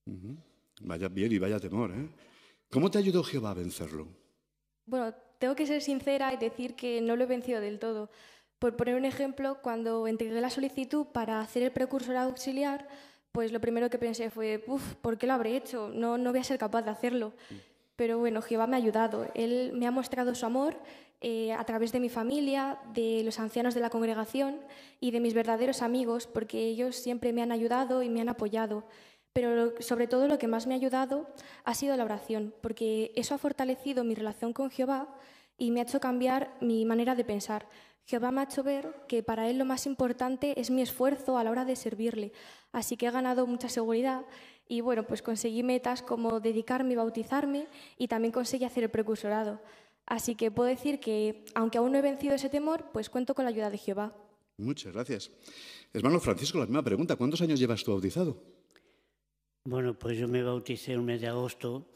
Ujú. 0.05 0.37
Vaya 0.81 1.07
bien 1.07 1.31
y 1.31 1.39
vaya 1.39 1.59
temor, 1.59 1.91
¿eh? 1.91 2.09
¿Cómo 2.69 2.91
te 2.91 2.97
ayudó 2.97 3.23
Jehová 3.23 3.51
a 3.51 3.53
vencerlo? 3.53 4.07
Bueno, 4.85 5.13
tengo 5.39 5.55
que 5.55 5.65
ser 5.65 5.81
sincera 5.81 6.33
y 6.33 6.37
decir 6.37 6.75
que 6.75 7.01
no 7.01 7.15
lo 7.15 7.23
he 7.23 7.27
vencido 7.27 7.61
del 7.61 7.79
todo. 7.79 8.09
Por 8.59 8.75
poner 8.75 8.95
un 8.95 9.05
ejemplo, 9.05 9.61
cuando 9.61 10.07
entregué 10.07 10.39
la 10.41 10.49
solicitud 10.49 11.07
para 11.07 11.41
hacer 11.41 11.63
el 11.63 11.71
precursorado 11.71 12.29
auxiliar, 12.29 12.87
pues 13.31 13.51
lo 13.51 13.59
primero 13.59 13.89
que 13.89 13.97
pensé 13.97 14.29
fue, 14.29 14.63
uff, 14.67 14.95
¿por 14.95 15.17
qué 15.17 15.27
lo 15.27 15.33
habré 15.33 15.57
hecho? 15.57 15.89
No, 15.93 16.17
no 16.17 16.31
voy 16.31 16.39
a 16.39 16.43
ser 16.43 16.57
capaz 16.57 16.83
de 16.83 16.91
hacerlo. 16.91 17.33
Pero 17.95 18.17
bueno, 18.17 18.41
Jehová 18.41 18.67
me 18.67 18.75
ha 18.75 18.79
ayudado. 18.79 19.27
Él 19.35 19.71
me 19.73 19.87
ha 19.87 19.91
mostrado 19.91 20.33
su 20.35 20.45
amor 20.45 20.77
eh, 21.21 21.53
a 21.53 21.63
través 21.65 21.91
de 21.91 21.99
mi 21.99 22.09
familia, 22.09 22.79
de 22.93 23.23
los 23.23 23.39
ancianos 23.39 23.73
de 23.73 23.81
la 23.81 23.89
congregación 23.89 24.59
y 24.99 25.11
de 25.11 25.19
mis 25.19 25.33
verdaderos 25.33 25.81
amigos, 25.81 26.27
porque 26.27 26.65
ellos 26.65 26.95
siempre 26.95 27.33
me 27.33 27.41
han 27.41 27.51
ayudado 27.51 28.03
y 28.03 28.09
me 28.09 28.21
han 28.21 28.29
apoyado. 28.29 28.85
Pero 29.35 29.73
sobre 29.81 30.07
todo 30.07 30.29
lo 30.29 30.39
que 30.39 30.47
más 30.47 30.65
me 30.65 30.75
ha 30.75 30.77
ayudado 30.77 31.27
ha 31.65 31.75
sido 31.75 31.97
la 31.97 32.05
oración, 32.05 32.53
porque 32.61 33.11
eso 33.17 33.35
ha 33.35 33.37
fortalecido 33.37 34.05
mi 34.05 34.15
relación 34.15 34.53
con 34.53 34.71
Jehová 34.71 35.13
y 35.57 35.71
me 35.71 35.81
ha 35.81 35.83
hecho 35.83 35.99
cambiar 35.99 36.55
mi 36.61 36.85
manera 36.85 37.15
de 37.15 37.25
pensar. 37.25 37.67
Jehová 38.05 38.31
me 38.31 38.39
ha 38.39 38.43
hecho 38.45 38.63
ver 38.63 38.95
que 39.09 39.23
para 39.23 39.49
Él 39.49 39.57
lo 39.57 39.65
más 39.65 39.87
importante 39.87 40.57
es 40.57 40.71
mi 40.71 40.81
esfuerzo 40.81 41.37
a 41.37 41.43
la 41.43 41.51
hora 41.51 41.65
de 41.65 41.75
servirle. 41.75 42.31
Así 42.71 42.95
que 42.95 43.07
he 43.07 43.11
ganado 43.11 43.45
mucha 43.45 43.67
seguridad 43.67 44.25
y 44.69 44.79
bueno, 44.79 45.05
pues 45.05 45.21
conseguí 45.21 45.63
metas 45.63 46.01
como 46.01 46.39
dedicarme 46.39 46.93
y 46.93 46.95
bautizarme 46.95 47.67
y 47.97 48.07
también 48.07 48.31
conseguí 48.31 48.63
hacer 48.63 48.85
el 48.85 48.89
precursorado. 48.89 49.59
Así 50.05 50.35
que 50.35 50.49
puedo 50.49 50.69
decir 50.69 51.01
que, 51.01 51.43
aunque 51.55 51.77
aún 51.77 51.91
no 51.91 51.97
he 51.97 52.01
vencido 52.01 52.35
ese 52.35 52.47
temor, 52.47 52.85
pues 52.93 53.09
cuento 53.09 53.35
con 53.35 53.43
la 53.43 53.49
ayuda 53.49 53.69
de 53.69 53.79
Jehová. 53.79 54.15
Muchas 54.55 54.93
gracias. 54.93 55.29
Hermano 55.91 56.21
Francisco, 56.21 56.57
la 56.57 56.67
misma 56.67 56.83
pregunta. 56.83 57.17
¿Cuántos 57.17 57.41
años 57.41 57.59
llevas 57.59 57.83
tú 57.83 57.91
bautizado? 57.91 58.54
Bueno, 59.65 59.97
pues 59.97 60.19
yo 60.19 60.27
me 60.27 60.43
bauticé 60.43 60.93
el 60.93 61.01
mes 61.01 61.21
de 61.21 61.27
agosto 61.27 61.87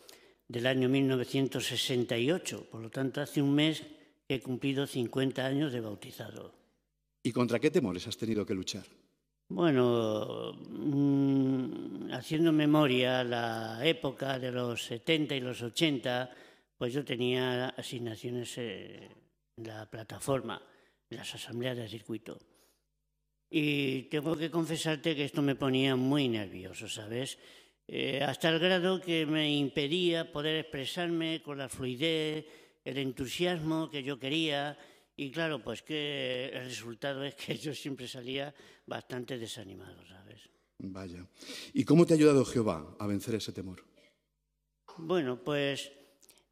del 0.47 0.65
año 0.65 0.89
1968, 0.89 2.67
por 2.71 2.82
lo 2.82 2.89
tanto 2.89 3.21
hace 3.21 3.43
un 3.43 3.53
mes 3.53 3.84
que 4.27 4.36
he 4.36 4.41
cumplido 4.41 4.88
50 4.88 5.45
años 5.45 5.71
de 5.71 5.79
bautizado. 5.79 6.51
¿Y 7.21 7.32
contra 7.32 7.60
qué 7.60 7.69
temores 7.69 8.08
has 8.08 8.17
tenido 8.17 8.43
que 8.43 8.55
luchar? 8.55 8.86
Bueno, 9.49 10.53
mm, 10.53 12.12
haciendo 12.12 12.51
memoria 12.51 13.23
la 13.23 13.86
época 13.86 14.39
de 14.39 14.51
los 14.51 14.84
70 14.86 15.36
y 15.36 15.39
los 15.39 15.62
80, 15.62 16.32
pues 16.75 16.91
yo 16.91 17.05
tenía 17.05 17.69
asignaciones 17.69 18.58
eh, 18.58 19.10
en 19.58 19.67
la 19.67 19.88
plataforma, 19.88 20.60
en 21.08 21.17
las 21.17 21.36
asambleas 21.36 21.77
de 21.77 21.88
circuito. 21.88 22.39
Y 23.49 24.03
tengo 24.03 24.38
que 24.38 24.51
confesarte 24.51 25.15
que 25.15 25.25
esto 25.25 25.41
me 25.41 25.55
ponía 25.55 25.95
muy 25.95 26.29
nervioso, 26.29 26.88
¿sabes? 26.88 27.39
Eh, 27.91 28.21
hasta 28.23 28.49
el 28.49 28.60
grado 28.60 29.02
que 29.02 29.25
me 29.25 29.52
impedía 29.52 30.32
poder 30.32 30.58
expresarme 30.58 31.41
con 31.41 31.58
la 31.58 31.67
fluidez, 31.67 32.45
el 32.86 32.99
entusiasmo 32.99 33.89
que 33.89 34.04
yo 34.04 34.19
quería. 34.19 34.78
Y 35.15 35.32
claro, 35.32 35.63
pues 35.63 35.82
que 35.82 36.52
el 36.54 36.65
resultado 36.65 37.23
es 37.23 37.34
que 37.34 37.58
yo 37.58 37.73
siempre 37.73 38.08
salía 38.08 38.54
bastante 38.86 39.39
desanimado, 39.39 40.06
¿sabes? 40.06 40.47
Vaya. 40.78 41.25
¿Y 41.73 41.84
cómo 41.84 42.06
te 42.06 42.13
ha 42.13 42.17
ayudado 42.17 42.45
Jehová 42.45 42.95
a 42.99 43.08
vencer 43.08 43.34
ese 43.34 43.54
temor? 43.54 43.84
Bueno, 44.97 45.43
pues 45.43 45.91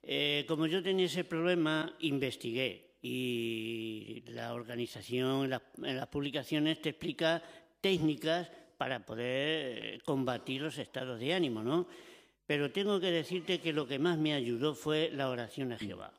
eh, 0.02 0.44
como 0.48 0.66
yo 0.66 0.82
tenía 0.82 1.06
ese 1.06 1.24
problema, 1.24 1.96
investigué 2.00 2.98
y 3.04 4.24
la 4.30 4.56
organización, 4.56 5.52
las, 5.52 5.62
en 5.84 5.98
las 5.98 6.08
publicaciones 6.08 6.82
te 6.82 6.90
explica 6.90 7.44
técnicas 7.80 8.50
para 8.78 9.06
poder 9.06 9.96
eh, 9.96 10.00
combatir 10.06 10.62
los 10.62 10.78
estados 10.78 11.20
de 11.20 11.34
ánimo, 11.34 11.64
¿no? 11.64 11.88
Pero 12.46 12.72
tengo 12.72 13.00
que 13.00 13.12
decirte 13.12 13.60
que 13.60 13.74
lo 13.74 13.88
que 13.88 14.00
más 14.00 14.18
me 14.18 14.34
ayudó 14.34 14.74
fue 14.74 15.10
la 15.12 15.30
oración 15.30 15.74
a 15.74 15.78
Jehová. 15.78 16.14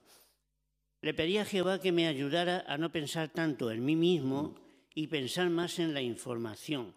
Le 1.01 1.14
pedí 1.14 1.38
a 1.38 1.44
Jehová 1.44 1.81
que 1.81 1.92
me 1.92 2.07
ayudara 2.07 2.64
a 2.66 2.77
no 2.77 2.90
pensar 2.90 3.29
tanto 3.31 3.71
en 3.71 3.85
mí 3.85 3.97
mismo 3.97 4.57
y 4.94 5.07
pensar 5.07 5.49
más 5.49 5.79
en 5.79 5.94
la 5.94 6.03
información. 6.03 6.92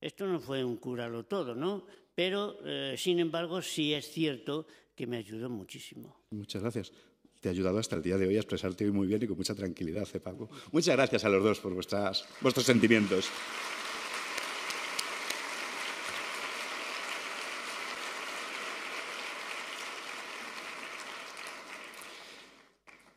Esto 0.00 0.26
no 0.26 0.40
fue 0.40 0.64
un 0.64 0.76
curalo 0.76 1.24
todo, 1.24 1.54
¿no? 1.54 1.86
Pero, 2.14 2.58
eh, 2.64 2.96
sin 2.98 3.20
embargo, 3.20 3.62
sí 3.62 3.94
es 3.94 4.10
cierto 4.10 4.66
que 4.96 5.06
me 5.06 5.16
ayudó 5.16 5.48
muchísimo. 5.48 6.24
Muchas 6.30 6.60
gracias. 6.60 6.92
Te 7.40 7.48
ha 7.48 7.52
ayudado 7.52 7.78
hasta 7.78 7.96
el 7.96 8.02
día 8.02 8.18
de 8.18 8.26
hoy 8.26 8.36
a 8.36 8.40
expresarte 8.40 8.84
muy 8.90 9.06
bien 9.06 9.22
y 9.22 9.26
con 9.26 9.36
mucha 9.36 9.54
tranquilidad, 9.54 10.06
¿eh? 10.12 10.20
Muchas 10.72 10.96
gracias 10.96 11.24
a 11.24 11.28
los 11.30 11.42
dos 11.42 11.60
por 11.60 11.72
vuestras, 11.72 12.26
vuestros 12.42 12.66
sentimientos. 12.66 13.30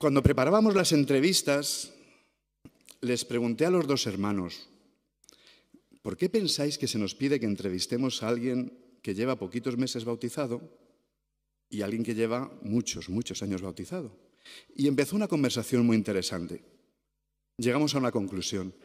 Cuando 0.03 0.21
preparábamos 0.21 0.75
las 0.75 0.91
entrevistas, 0.91 1.93
les 2.99 3.23
pregunté 3.23 3.63
a 3.63 3.71
los 3.71 3.87
dos 3.87 4.05
hermanos, 4.05 4.67
¿por 6.01 6.17
qué 6.17 6.27
pensáis 6.27 6.77
que 6.77 6.91
se 6.91 6.99
nos 6.99 7.15
pide 7.15 7.39
que 7.39 7.45
entrevistemos 7.45 8.21
a 8.21 8.27
alguien 8.27 8.75
que 9.01 9.15
lleva 9.15 9.39
poquitos 9.39 9.77
meses 9.77 10.03
bautizado 10.03 10.59
y 11.69 11.79
a 11.79 11.85
alguien 11.85 12.03
que 12.03 12.15
lleva 12.15 12.51
muchos, 12.63 13.07
muchos 13.07 13.41
años 13.43 13.61
bautizado? 13.61 14.11
Y 14.75 14.89
empezó 14.89 15.15
una 15.15 15.29
conversación 15.29 15.85
muy 15.85 15.95
interesante. 15.95 16.59
Llegamos 17.55 17.95
a 17.95 17.99
una 17.99 18.11
conclusión, 18.11 18.75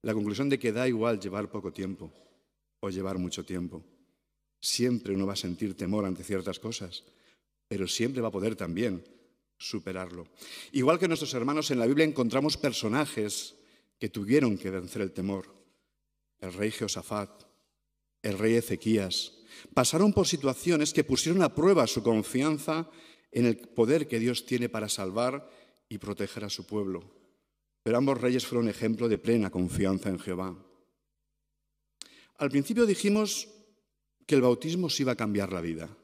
la 0.00 0.14
conclusión 0.14 0.48
de 0.48 0.58
que 0.58 0.72
da 0.72 0.88
igual 0.88 1.20
llevar 1.20 1.50
poco 1.50 1.70
tiempo 1.70 2.10
o 2.80 2.88
llevar 2.88 3.18
mucho 3.18 3.44
tiempo. 3.44 3.84
Siempre 4.58 5.12
uno 5.12 5.26
va 5.26 5.34
a 5.34 5.44
sentir 5.44 5.76
temor 5.76 6.06
ante 6.06 6.24
ciertas 6.24 6.58
cosas, 6.58 7.04
pero 7.68 7.86
siempre 7.86 8.22
va 8.22 8.28
a 8.28 8.32
poder 8.32 8.56
también 8.56 9.04
superarlo. 9.60 10.26
Igual 10.72 10.98
que 10.98 11.06
nuestros 11.06 11.34
hermanos 11.34 11.70
en 11.70 11.78
la 11.78 11.86
Biblia 11.86 12.06
encontramos 12.06 12.56
personajes 12.56 13.54
que 13.98 14.08
tuvieron 14.08 14.56
que 14.56 14.70
vencer 14.70 15.02
el 15.02 15.12
temor. 15.12 15.54
El 16.40 16.54
rey 16.54 16.70
Jehoshaphat, 16.70 17.44
el 18.22 18.38
rey 18.38 18.54
Ezequías, 18.54 19.34
pasaron 19.74 20.14
por 20.14 20.26
situaciones 20.26 20.94
que 20.94 21.04
pusieron 21.04 21.42
a 21.42 21.54
prueba 21.54 21.86
su 21.86 22.02
confianza 22.02 22.90
en 23.30 23.44
el 23.44 23.58
poder 23.58 24.08
que 24.08 24.18
Dios 24.18 24.46
tiene 24.46 24.70
para 24.70 24.88
salvar 24.88 25.48
y 25.90 25.98
proteger 25.98 26.44
a 26.44 26.50
su 26.50 26.66
pueblo. 26.66 27.04
Pero 27.82 27.98
ambos 27.98 28.18
reyes 28.18 28.46
fueron 28.46 28.68
ejemplo 28.68 29.08
de 29.08 29.18
plena 29.18 29.50
confianza 29.50 30.08
en 30.08 30.18
Jehová. 30.18 30.56
Al 32.38 32.50
principio 32.50 32.86
dijimos 32.86 33.48
que 34.26 34.36
el 34.36 34.42
bautismo 34.42 34.88
sí 34.88 35.02
iba 35.02 35.12
a 35.12 35.16
cambiar 35.16 35.52
la 35.52 35.60
vida. 35.60 35.94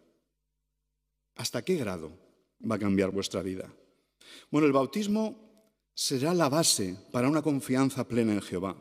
¿Hasta 1.36 1.64
qué 1.64 1.76
grado 1.76 2.25
va 2.60 2.76
a 2.76 2.78
cambiar 2.78 3.10
vuestra 3.10 3.42
vida? 3.42 3.72
Bueno, 4.50 4.66
el 4.66 4.72
bautismo 4.72 5.46
será 5.94 6.34
la 6.34 6.48
base 6.48 6.96
para 7.10 7.28
una 7.28 7.42
confianza 7.42 8.06
plena 8.06 8.32
en 8.32 8.42
Jehová. 8.42 8.76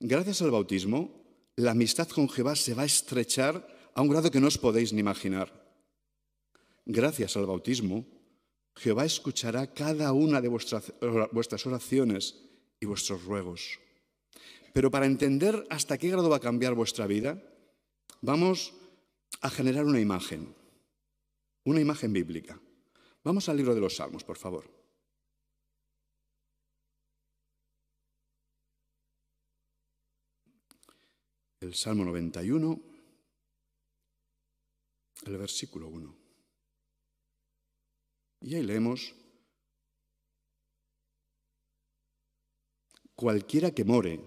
Gracias 0.00 0.42
al 0.42 0.50
bautismo, 0.50 1.18
la 1.56 1.72
amistad 1.72 2.08
con 2.08 2.28
Jehová 2.28 2.56
se 2.56 2.74
va 2.74 2.82
a 2.82 2.86
estrechar 2.86 3.66
a 3.94 4.02
un 4.02 4.08
grado 4.08 4.30
que 4.30 4.40
no 4.40 4.46
os 4.46 4.58
podéis 4.58 4.92
ni 4.92 5.00
imaginar. 5.00 5.52
Gracias 6.86 7.36
al 7.36 7.46
bautismo, 7.46 8.06
Jehová 8.76 9.04
escuchará 9.04 9.74
cada 9.74 10.12
una 10.12 10.40
de 10.40 10.48
vuestras, 10.48 11.66
oraciones 11.66 12.36
y 12.80 12.86
vuestros 12.86 13.24
ruegos. 13.24 13.80
Pero 14.72 14.90
para 14.90 15.06
entender 15.06 15.66
hasta 15.68 15.98
qué 15.98 16.08
grado 16.08 16.30
va 16.30 16.36
a 16.36 16.40
cambiar 16.40 16.74
vuestra 16.74 17.06
vida, 17.06 17.42
vamos 18.22 18.72
a 19.40 19.50
generar 19.50 19.84
una 19.84 20.00
imagen. 20.00 20.54
Una 21.68 21.80
imagen 21.82 22.14
bíblica. 22.14 22.58
Vamos 23.22 23.46
al 23.48 23.58
libro 23.58 23.74
de 23.74 23.80
los 23.82 23.96
Salmos, 23.96 24.24
por 24.24 24.38
favor. 24.38 24.70
El 31.60 31.74
Salmo 31.74 32.06
91, 32.06 32.80
el 35.26 35.36
versículo 35.36 35.88
1. 35.88 36.16
Y 38.40 38.54
ahí 38.54 38.62
leemos, 38.62 39.14
cualquiera 43.14 43.72
que 43.74 43.84
more 43.84 44.20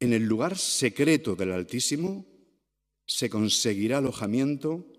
en 0.00 0.12
el 0.12 0.24
lugar 0.24 0.58
secreto 0.58 1.34
del 1.34 1.52
Altísimo, 1.52 2.26
se 3.06 3.30
conseguirá 3.30 3.98
alojamiento 3.98 4.91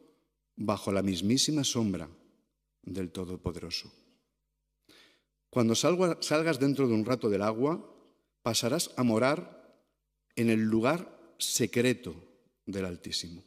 bajo 0.55 0.91
la 0.91 1.01
mismísima 1.01 1.63
sombra 1.63 2.09
del 2.81 3.11
Todopoderoso. 3.11 3.91
Cuando 5.49 5.75
salgas 5.75 6.59
dentro 6.59 6.87
de 6.87 6.93
un 6.93 7.05
rato 7.05 7.29
del 7.29 7.41
agua, 7.41 7.83
pasarás 8.41 8.91
a 8.97 9.03
morar 9.03 9.63
en 10.35 10.49
el 10.49 10.61
lugar 10.61 11.35
secreto 11.37 12.15
del 12.65 12.85
Altísimo. 12.85 13.43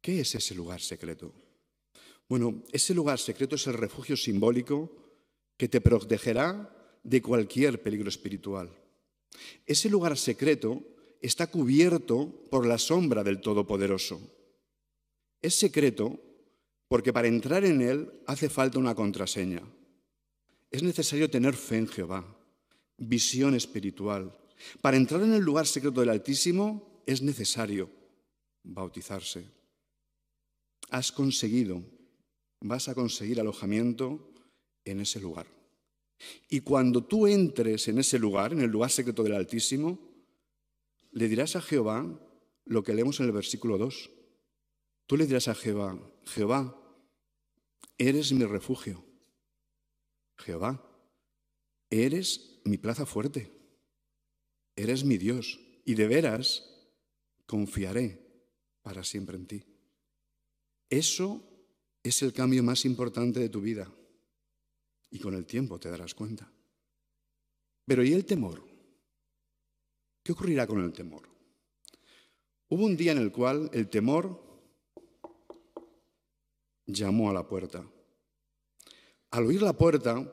¿Qué 0.00 0.20
es 0.20 0.34
ese 0.34 0.54
lugar 0.54 0.80
secreto? 0.80 1.32
Bueno, 2.28 2.64
ese 2.72 2.94
lugar 2.94 3.18
secreto 3.18 3.56
es 3.56 3.66
el 3.66 3.74
refugio 3.74 4.16
simbólico 4.16 4.90
que 5.56 5.68
te 5.68 5.80
protegerá 5.80 6.98
de 7.02 7.22
cualquier 7.22 7.80
peligro 7.82 8.08
espiritual. 8.08 8.70
Ese 9.66 9.88
lugar 9.88 10.18
secreto 10.18 10.82
está 11.20 11.46
cubierto 11.46 12.28
por 12.50 12.66
la 12.66 12.78
sombra 12.78 13.22
del 13.22 13.40
Todopoderoso. 13.40 14.20
Es 15.42 15.56
secreto 15.56 16.18
porque 16.88 17.12
para 17.12 17.28
entrar 17.28 17.64
en 17.64 17.82
él 17.82 18.12
hace 18.26 18.48
falta 18.48 18.78
una 18.78 18.94
contraseña. 18.94 19.62
Es 20.70 20.82
necesario 20.82 21.28
tener 21.28 21.54
fe 21.54 21.78
en 21.78 21.88
Jehová, 21.88 22.24
visión 22.96 23.54
espiritual. 23.54 24.38
Para 24.80 24.96
entrar 24.96 25.22
en 25.22 25.34
el 25.34 25.42
lugar 25.42 25.66
secreto 25.66 26.00
del 26.00 26.10
Altísimo 26.10 27.02
es 27.06 27.22
necesario 27.22 27.90
bautizarse. 28.62 29.44
Has 30.90 31.10
conseguido, 31.10 31.82
vas 32.60 32.88
a 32.88 32.94
conseguir 32.94 33.40
alojamiento 33.40 34.32
en 34.84 35.00
ese 35.00 35.20
lugar. 35.20 35.46
Y 36.48 36.60
cuando 36.60 37.04
tú 37.04 37.26
entres 37.26 37.88
en 37.88 37.98
ese 37.98 38.18
lugar, 38.18 38.52
en 38.52 38.60
el 38.60 38.70
lugar 38.70 38.90
secreto 38.90 39.22
del 39.22 39.34
Altísimo, 39.34 39.98
le 41.10 41.28
dirás 41.28 41.56
a 41.56 41.62
Jehová 41.62 42.06
lo 42.64 42.82
que 42.82 42.94
leemos 42.94 43.18
en 43.20 43.26
el 43.26 43.32
versículo 43.32 43.78
2. 43.78 44.10
Tú 45.06 45.16
le 45.16 45.26
dirás 45.26 45.48
a 45.48 45.54
Jehová, 45.54 45.98
Jehová, 46.26 46.76
eres 47.98 48.32
mi 48.32 48.44
refugio. 48.44 49.04
Jehová, 50.36 50.82
eres 51.90 52.60
mi 52.64 52.78
plaza 52.78 53.06
fuerte. 53.06 53.52
Eres 54.76 55.04
mi 55.04 55.18
Dios. 55.18 55.60
Y 55.84 55.94
de 55.94 56.06
veras 56.08 56.64
confiaré 57.46 58.20
para 58.82 59.04
siempre 59.04 59.36
en 59.36 59.46
ti. 59.46 59.64
Eso 60.88 61.42
es 62.02 62.22
el 62.22 62.32
cambio 62.32 62.62
más 62.62 62.84
importante 62.84 63.40
de 63.40 63.48
tu 63.48 63.60
vida. 63.60 63.92
Y 65.10 65.18
con 65.18 65.34
el 65.34 65.46
tiempo 65.46 65.78
te 65.78 65.90
darás 65.90 66.14
cuenta. 66.14 66.50
Pero 67.84 68.04
¿y 68.04 68.12
el 68.12 68.24
temor? 68.24 68.64
¿Qué 70.22 70.32
ocurrirá 70.32 70.66
con 70.66 70.82
el 70.82 70.92
temor? 70.92 71.28
Hubo 72.68 72.86
un 72.86 72.96
día 72.96 73.12
en 73.12 73.18
el 73.18 73.32
cual 73.32 73.68
el 73.72 73.90
temor 73.90 74.51
llamó 76.92 77.30
a 77.30 77.34
la 77.34 77.46
puerta. 77.46 77.84
Al 79.30 79.46
oír 79.46 79.62
la 79.62 79.72
puerta, 79.72 80.30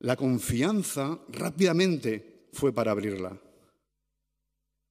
la 0.00 0.16
confianza 0.16 1.18
rápidamente 1.28 2.48
fue 2.52 2.72
para 2.72 2.92
abrirla. 2.92 3.40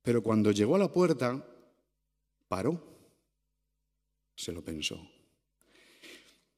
Pero 0.01 0.21
cuando 0.21 0.51
llegó 0.51 0.75
a 0.75 0.79
la 0.79 0.91
puerta, 0.91 1.45
paró. 2.47 2.81
Se 4.35 4.51
lo 4.51 4.63
pensó. 4.63 4.99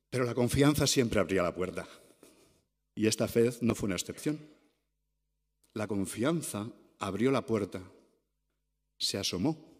Pero 0.10 0.24
la 0.24 0.34
confianza 0.34 0.88
siempre 0.88 1.20
abría 1.20 1.44
la 1.44 1.54
puerta. 1.54 1.88
Y 2.96 3.08
esta 3.08 3.28
vez 3.28 3.62
no 3.62 3.76
fue 3.76 3.88
una 3.88 3.96
excepción. 3.96 4.40
La 5.74 5.88
confianza 5.88 6.72
abrió 7.00 7.32
la 7.32 7.46
puerta, 7.46 7.84
se 8.98 9.18
asomó 9.18 9.76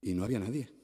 y 0.00 0.14
no 0.14 0.24
había 0.24 0.38
nadie. 0.38 0.81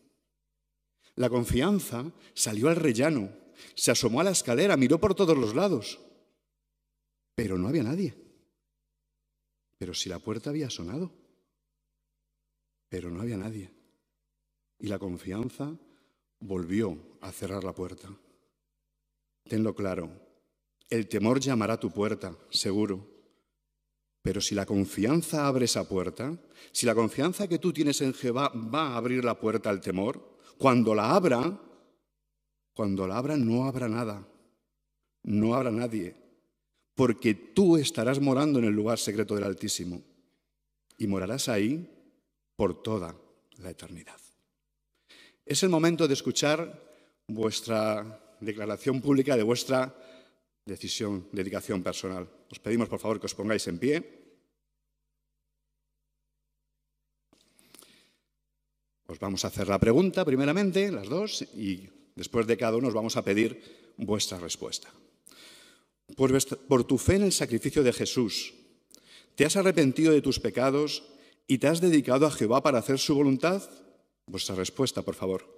La 1.19 1.29
confianza 1.29 2.13
salió 2.33 2.69
al 2.69 2.77
rellano, 2.77 3.29
se 3.75 3.91
asomó 3.91 4.21
a 4.21 4.25
la 4.25 4.31
escalera, 4.31 4.77
miró 4.77 5.01
por 5.01 5.17
todos 5.17 5.37
los 5.37 5.53
lados, 5.53 5.99
pero 7.35 7.59
no 7.59 7.67
había 7.67 7.83
nadie. 7.83 8.15
Pero 9.79 9.95
si 9.95 10.09
la 10.09 10.21
puerta 10.21 10.51
había 10.51 10.71
sonado, 10.71 11.11
pero 12.89 13.11
no 13.11 13.21
había 13.21 13.37
nadie. 13.37 13.69
Y 14.79 14.87
la 14.87 15.01
confianza 15.01 15.77
volvió 16.39 16.97
a 17.21 17.33
cerrar 17.33 17.65
la 17.65 17.75
puerta. 17.75 18.09
Tenlo 19.43 19.75
claro, 19.75 20.13
el 20.89 21.09
temor 21.09 21.41
llamará 21.41 21.75
a 21.75 21.81
tu 21.81 21.91
puerta, 21.91 22.39
seguro. 22.49 23.11
Pero 24.23 24.41
si 24.41 24.55
la 24.55 24.67
confianza 24.67 25.49
abre 25.49 25.65
esa 25.65 25.89
puerta, 25.89 26.39
si 26.71 26.87
la 26.87 26.95
confianza 26.95 27.49
que 27.49 27.59
tú 27.59 27.73
tienes 27.73 28.01
en 28.03 28.15
Jehová 28.15 28.53
va 28.55 28.91
a 28.91 28.97
abrir 28.99 29.25
la 29.25 29.41
puerta 29.41 29.69
al 29.69 29.81
temor, 29.81 30.38
cuando 30.59 30.95
la 30.95 31.15
abra, 31.15 31.59
cuando 32.75 33.07
la 33.07 33.17
abra 33.17 33.37
no 33.37 33.65
habrá 33.65 33.89
nada, 33.89 34.27
no 35.23 35.55
habrá 35.55 35.71
nadie, 35.71 36.15
porque 36.95 37.35
tú 37.35 37.77
estarás 37.77 38.21
morando 38.21 38.59
en 38.59 38.67
el 38.67 38.75
lugar 38.75 38.99
secreto 38.99 39.35
del 39.35 39.45
Altísimo 39.45 40.03
y 40.97 41.07
morarás 41.07 41.49
ahí 41.49 41.89
por 42.57 42.83
toda 42.83 43.15
la 43.59 43.71
eternidad. 43.71 44.21
Es 45.47 45.63
el 45.63 45.69
momento 45.69 46.09
de 46.09 46.15
escuchar 46.15 46.89
vuestra 47.29 48.37
declaración 48.41 49.01
pública 49.01 49.37
de 49.37 49.43
vuestra 49.45 49.95
decisión, 50.65 51.29
dedicación 51.33 51.83
personal. 51.83 52.29
Os 52.51 52.59
pedimos, 52.59 52.89
por 52.89 52.99
favor, 52.99 53.21
que 53.21 53.27
os 53.27 53.35
pongáis 53.35 53.67
en 53.69 53.79
pie. 53.79 54.18
Os 59.09 59.19
vamos 59.19 59.41
a 59.45 59.49
hacer 59.49 59.69
la 59.69 59.81
pregunta, 59.81 60.23
primeramente, 60.23 60.93
las 60.93 61.09
dos, 61.09 61.41
y 61.57 61.89
después 62.15 62.47
de 62.47 62.61
cada 62.61 62.77
uno 62.77 62.89
os 62.89 62.95
vamos 62.95 63.17
a 63.17 63.25
pedir 63.25 63.57
vuestra 63.97 64.37
respuesta. 64.37 64.93
Por, 66.15 66.31
por 66.69 66.85
tu 66.85 66.99
fe 66.99 67.17
en 67.17 67.23
el 67.23 67.33
sacrificio 67.33 67.83
de 67.83 67.95
Jesús, 67.95 68.53
¿te 69.35 69.47
has 69.47 69.57
arrepentido 69.57 70.13
de 70.13 70.21
tus 70.21 70.39
pecados 70.39 71.05
y 71.47 71.57
te 71.57 71.69
has 71.69 71.81
dedicado 71.81 72.27
a 72.27 72.31
Jehová 72.31 72.63
para 72.63 72.81
hacer 72.81 72.99
su 72.99 73.15
voluntad? 73.15 73.63
Vuestra 74.27 74.55
respuesta, 74.55 75.01
por 75.01 75.15
favor. 75.15 75.58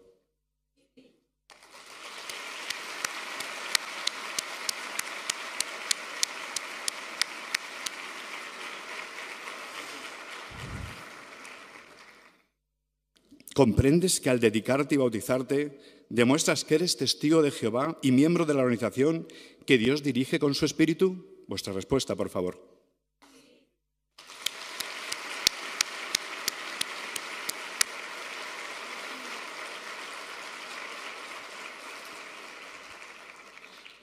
¿Comprendes 13.55 14.21
que 14.21 14.31
al 14.31 14.39
dedicarte 14.39 14.95
y 14.95 14.99
bautizarte 14.99 15.79
demuestras 16.09 16.65
que 16.65 16.77
eres 16.77 16.97
testigo 16.97 17.43
de 17.43 17.51
Jehová 17.51 17.99
y 18.01 18.13
miembro 18.13 18.47
de 18.47 18.55
la 18.55 18.63
organización 18.63 19.27
que 19.67 19.77
Dios 19.77 20.05
dirige 20.05 20.39
con 20.39 20.55
su 20.55 20.65
espíritu? 20.65 21.27
Vuestra 21.49 21.73
respuesta, 21.73 22.15
por 22.15 22.29
favor. 22.31 22.63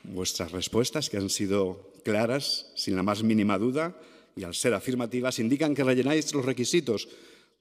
Vuestras 0.04 0.52
respuestas, 0.52 1.10
que 1.10 1.18
han 1.18 1.30
sido 1.30 1.94
claras, 2.04 2.72
sin 2.76 2.98
la 2.98 3.04
más 3.04 3.24
mínima 3.24 3.58
duda, 3.58 3.96
y 4.36 4.44
al 4.44 4.56
ser 4.56 4.74
afirmativas, 4.74 5.40
indican 5.40 5.74
que 5.74 5.86
rellenáis 5.86 6.34
los 6.34 6.44
requisitos 6.44 7.08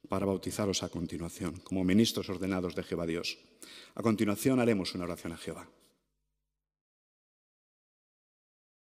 para 0.07 0.25
bautizaros 0.25 0.83
a 0.83 0.89
continuación, 0.89 1.59
como 1.63 1.83
ministros 1.83 2.29
ordenados 2.29 2.75
de 2.75 2.83
Jehová 2.83 3.05
Dios. 3.05 3.37
A 3.95 4.01
continuación 4.01 4.59
haremos 4.59 4.95
una 4.95 5.05
oración 5.05 5.33
a 5.33 5.37
Jehová. 5.37 5.67